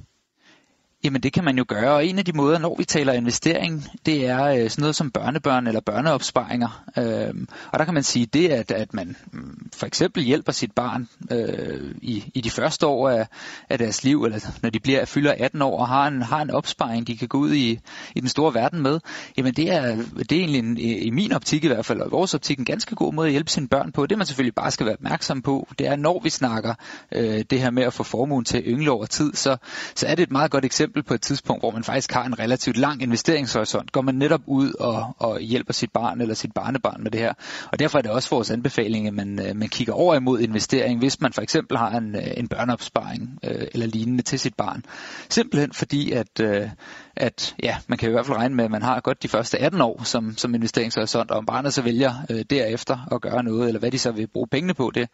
Jamen 1.03 1.23
det 1.23 1.33
kan 1.33 1.43
man 1.43 1.57
jo 1.57 1.65
gøre, 1.67 1.93
og 1.93 2.05
en 2.05 2.19
af 2.19 2.25
de 2.25 2.31
måder, 2.33 2.59
når 2.59 2.75
vi 2.77 2.83
taler 2.83 3.13
investering, 3.13 3.83
det 4.05 4.25
er 4.27 4.45
øh, 4.45 4.69
sådan 4.69 4.81
noget 4.81 4.95
som 4.95 5.11
børnebørn 5.11 5.67
eller 5.67 5.81
børneopsparinger. 5.81 6.83
Øhm, 6.97 7.47
og 7.71 7.79
der 7.79 7.85
kan 7.85 7.93
man 7.93 8.03
sige 8.03 8.25
det, 8.25 8.49
at, 8.49 8.71
at 8.71 8.93
man 8.93 9.15
mm, 9.33 9.69
for 9.75 9.85
eksempel 9.85 10.23
hjælper 10.23 10.51
sit 10.51 10.71
barn 10.71 11.07
øh, 11.31 11.95
i, 12.01 12.31
i 12.33 12.41
de 12.41 12.49
første 12.49 12.87
år 12.87 13.09
af, 13.09 13.27
af 13.69 13.77
deres 13.77 14.03
liv, 14.03 14.23
eller 14.23 14.39
når 14.61 14.69
de 14.69 14.79
bliver 14.79 15.05
fylder 15.05 15.33
18 15.37 15.61
år 15.61 15.79
og 15.79 15.87
har 15.87 16.07
en, 16.07 16.21
har 16.21 16.41
en 16.41 16.51
opsparing, 16.51 17.07
de 17.07 17.17
kan 17.17 17.27
gå 17.27 17.37
ud 17.37 17.53
i, 17.53 17.79
i 18.15 18.19
den 18.19 18.29
store 18.29 18.53
verden 18.53 18.81
med. 18.81 18.99
Jamen 19.37 19.53
det 19.53 19.71
er, 19.71 19.95
det 19.95 20.31
er 20.31 20.39
egentlig 20.39 20.59
en, 20.59 20.77
i 20.77 21.09
min 21.09 21.33
optik 21.33 21.63
i 21.63 21.67
hvert 21.67 21.85
fald, 21.85 22.01
og 22.01 22.07
i 22.07 22.11
vores 22.11 22.33
optik 22.33 22.59
en 22.59 22.65
ganske 22.65 22.95
god 22.95 23.13
måde 23.13 23.27
at 23.27 23.31
hjælpe 23.31 23.51
sine 23.51 23.67
børn 23.67 23.91
på. 23.91 24.05
Det 24.05 24.17
man 24.17 24.27
selvfølgelig 24.27 24.55
bare 24.55 24.71
skal 24.71 24.85
være 24.85 24.95
opmærksom 24.95 25.41
på, 25.41 25.67
det 25.79 25.87
er 25.87 25.95
når 25.95 26.21
vi 26.23 26.29
snakker 26.29 26.73
øh, 27.11 27.43
det 27.49 27.59
her 27.59 27.71
med 27.71 27.83
at 27.83 27.93
få 27.93 28.03
formuen 28.03 28.45
til 28.45 28.57
at 28.57 28.63
yngle 28.67 28.91
over 28.91 29.05
tid, 29.05 29.33
så, 29.33 29.57
så 29.95 30.07
er 30.07 30.15
det 30.15 30.23
et 30.23 30.31
meget 30.31 30.51
godt 30.51 30.65
eksempel 30.65 30.92
eksempel 30.93 31.07
på 31.07 31.13
et 31.13 31.21
tidspunkt, 31.21 31.61
hvor 31.61 31.71
man 31.71 31.83
faktisk 31.83 32.11
har 32.11 32.23
en 32.25 32.39
relativt 32.39 32.77
lang 32.77 33.01
investeringshorisont, 33.01 33.91
går 33.91 34.01
man 34.01 34.15
netop 34.15 34.41
ud 34.47 34.73
og, 34.79 35.15
og 35.19 35.39
hjælper 35.39 35.73
sit 35.73 35.91
barn 35.91 36.21
eller 36.21 36.35
sit 36.35 36.53
barnebarn 36.53 37.03
med 37.03 37.11
det 37.11 37.19
her. 37.19 37.33
Og 37.71 37.79
derfor 37.79 37.97
er 37.97 38.01
det 38.01 38.11
også 38.11 38.29
vores 38.29 38.51
anbefaling, 38.51 39.07
at 39.07 39.13
man, 39.13 39.39
øh, 39.39 39.55
man 39.55 39.69
kigger 39.69 39.93
over 39.93 40.15
imod 40.15 40.39
investering, 40.39 40.99
hvis 40.99 41.21
man 41.21 41.33
for 41.33 41.41
eksempel 41.41 41.77
har 41.77 41.97
en, 41.97 42.15
øh, 42.15 42.37
en 42.37 42.47
børneopsparing 42.47 43.39
øh, 43.43 43.67
eller 43.73 43.87
lignende 43.87 44.23
til 44.23 44.39
sit 44.39 44.55
barn. 44.55 44.83
Simpelthen 45.29 45.73
fordi, 45.73 46.11
at, 46.11 46.39
øh, 46.41 46.69
at 47.15 47.55
ja, 47.63 47.77
man 47.87 47.97
kan 47.97 48.09
i 48.09 48.11
hvert 48.11 48.25
fald 48.25 48.37
regne 48.37 48.55
med, 48.55 48.65
at 48.65 48.71
man 48.71 48.81
har 48.81 48.99
godt 48.99 49.23
de 49.23 49.27
første 49.27 49.57
18 49.57 49.81
år 49.81 50.03
som, 50.03 50.37
som 50.37 50.55
investeringshorisont, 50.55 51.31
og 51.31 51.37
om 51.37 51.45
barnet 51.45 51.73
så 51.73 51.81
vælger 51.81 52.13
øh, 52.29 52.45
derefter 52.49 53.07
at 53.11 53.21
gøre 53.21 53.43
noget, 53.43 53.67
eller 53.67 53.79
hvad 53.79 53.91
de 53.91 53.99
så 53.99 54.11
vil 54.11 54.27
bruge 54.27 54.47
pengene 54.47 54.73
på, 54.73 54.91
det 54.95 55.09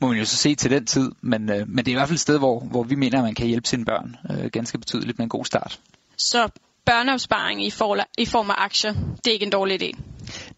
må 0.00 0.08
man 0.08 0.18
jo 0.18 0.24
så 0.24 0.36
se 0.36 0.54
til 0.54 0.70
den 0.70 0.86
tid. 0.86 1.12
Men, 1.20 1.50
øh, 1.50 1.68
men 1.68 1.78
det 1.78 1.88
er 1.88 1.92
i 1.92 1.94
hvert 1.94 2.08
fald 2.08 2.16
et 2.16 2.20
sted, 2.20 2.38
hvor, 2.38 2.60
hvor 2.60 2.82
vi 2.82 2.94
mener, 2.94 3.18
at 3.18 3.24
man 3.24 3.34
kan 3.34 3.46
hjælpe 3.46 3.68
sine 3.68 3.84
børn 3.84 4.16
øh, 4.30 4.50
ganske 4.50 4.78
betydeligt 4.78 5.18
med 5.18 5.24
en 5.24 5.30
god 5.30 5.44
start. 5.44 5.80
Så 6.16 6.48
børneopsparing 6.86 7.66
i, 7.66 7.70
for, 7.70 7.98
i 8.18 8.26
form 8.26 8.50
af 8.50 8.54
aktier, 8.58 8.92
det 8.92 9.26
er 9.26 9.32
ikke 9.32 9.46
en 9.46 9.52
dårlig 9.52 9.82
idé? 9.82 10.02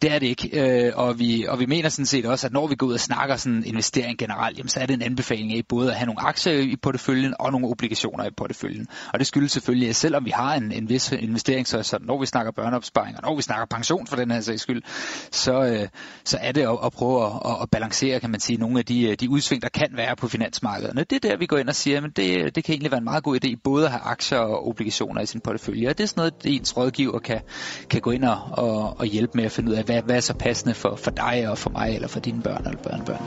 Det 0.03 0.13
er 0.13 0.19
det 0.19 0.27
ikke, 0.27 0.61
øh, 0.61 0.93
og, 0.97 1.19
vi, 1.19 1.47
og 1.49 1.61
vi 1.61 1.67
mener 1.67 1.89
sådan 1.89 2.07
set 2.07 2.27
også, 2.27 2.47
at 2.47 2.53
når 2.53 2.67
vi 2.67 2.75
går 2.75 2.87
ud 2.87 2.93
og 2.93 3.01
snakker 3.01 3.37
sådan 3.37 3.65
investering 3.67 4.19
generelt, 4.19 4.59
jamen, 4.59 4.69
så 4.69 4.81
er 4.81 4.87
det 4.87 4.95
en 4.95 5.03
anbefaling 5.03 5.53
af 5.53 5.63
både 5.69 5.91
at 5.91 5.97
have 5.97 6.07
nogle 6.07 6.21
aktier 6.21 6.53
i 6.53 6.77
porteføljen 6.83 7.35
og 7.39 7.53
nogle 7.53 7.69
obligationer 7.69 8.25
i 8.25 8.31
porteføljen. 8.37 8.87
Og 9.13 9.19
det 9.19 9.27
skyldes 9.27 9.53
selvfølgelig, 9.53 9.89
at 9.89 9.97
selvom 9.97 10.25
vi 10.25 10.31
har 10.31 10.55
en, 10.55 10.73
en 10.73 10.89
vis 10.89 11.13
investering, 11.13 11.67
så, 11.67 11.83
så 11.83 11.99
når 12.01 12.21
vi 12.21 12.27
snakker 12.27 12.53
børneopsparing, 12.53 13.17
og 13.17 13.23
når 13.23 13.37
vi 13.37 13.43
snakker 13.43 13.67
pension 13.67 14.07
for 14.07 14.17
den 14.17 14.31
her 14.31 14.41
sags 14.41 14.63
skyld, 14.63 14.83
så, 15.31 15.63
øh, 15.63 15.89
så 16.25 16.39
er 16.41 16.53
det 16.53 16.63
at, 16.63 16.79
at 16.85 16.93
prøve 16.93 17.27
at, 17.27 17.57
at 17.63 17.71
balancere, 17.71 18.21
kan 18.21 18.31
man 18.31 18.41
sige, 18.41 18.57
nogle 18.57 18.79
af 18.79 18.85
de, 18.85 19.03
øh, 19.03 19.17
de 19.21 19.31
udsving, 19.31 19.63
der 19.63 19.69
kan 19.69 19.89
være 19.93 20.17
på 20.17 20.29
finansmarkederne. 20.29 21.05
Det 21.05 21.25
er 21.25 21.29
der, 21.29 21.37
vi 21.37 21.47
går 21.47 21.59
ind 21.59 21.69
og 21.69 21.75
siger, 21.75 22.03
at 22.05 22.17
det, 22.17 22.55
det 22.55 22.65
kan 22.65 22.73
egentlig 22.73 22.91
være 22.91 22.99
en 22.99 23.05
meget 23.05 23.25
god 23.25 23.45
idé 23.45 23.55
både 23.65 23.85
at 23.85 23.91
have 23.91 24.03
aktier 24.03 24.39
og 24.39 24.69
obligationer 24.69 25.21
i 25.21 25.27
sin 25.27 25.41
portefølje. 25.41 25.89
Og 25.89 25.99
det 25.99 26.09
også 26.15 26.33
noget, 26.45 26.57
ens 26.57 26.77
rådgiver 26.77 27.19
kan, 27.19 27.41
kan 27.91 28.01
gå 28.01 28.11
ind 28.11 28.25
og, 28.25 28.39
og, 28.53 28.97
og 28.99 29.07
hjælpe 29.07 29.33
med 29.35 29.45
at 29.45 29.53
finde 29.53 29.71
ud 29.71 29.77
af, 29.77 29.85
hvad, 29.85 30.03
hvad 30.03 30.17
er 30.17 30.21
så 30.21 30.35
passende 30.35 30.75
for, 30.75 30.97
for 30.97 31.11
dig 31.11 31.49
og 31.49 31.59
for 31.59 31.71
mig, 31.71 31.95
eller 31.95 32.09
for 32.09 32.21
dine 32.21 32.43
børn 32.43 32.67
eller 32.67 32.83
børnebørn. 32.83 33.23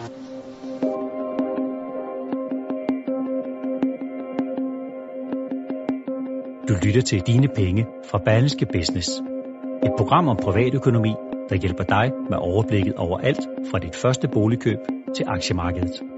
Du 6.70 6.74
lytter 6.86 7.02
til 7.02 7.22
Dine 7.28 7.48
Penge 7.48 7.86
fra 8.12 8.18
Berlingske 8.26 8.66
Business. 8.74 9.10
Et 9.84 9.92
program 9.98 10.28
om 10.28 10.38
privatøkonomi, 10.38 11.14
der 11.50 11.56
hjælper 11.56 11.84
dig 11.84 12.12
med 12.30 12.38
overblikket 12.38 12.94
over 12.96 13.18
alt 13.20 13.48
fra 13.72 13.80
dit 13.80 13.96
første 13.96 14.28
boligkøb 14.28 14.78
til 15.16 15.26
aktiemarkedet. 15.28 16.17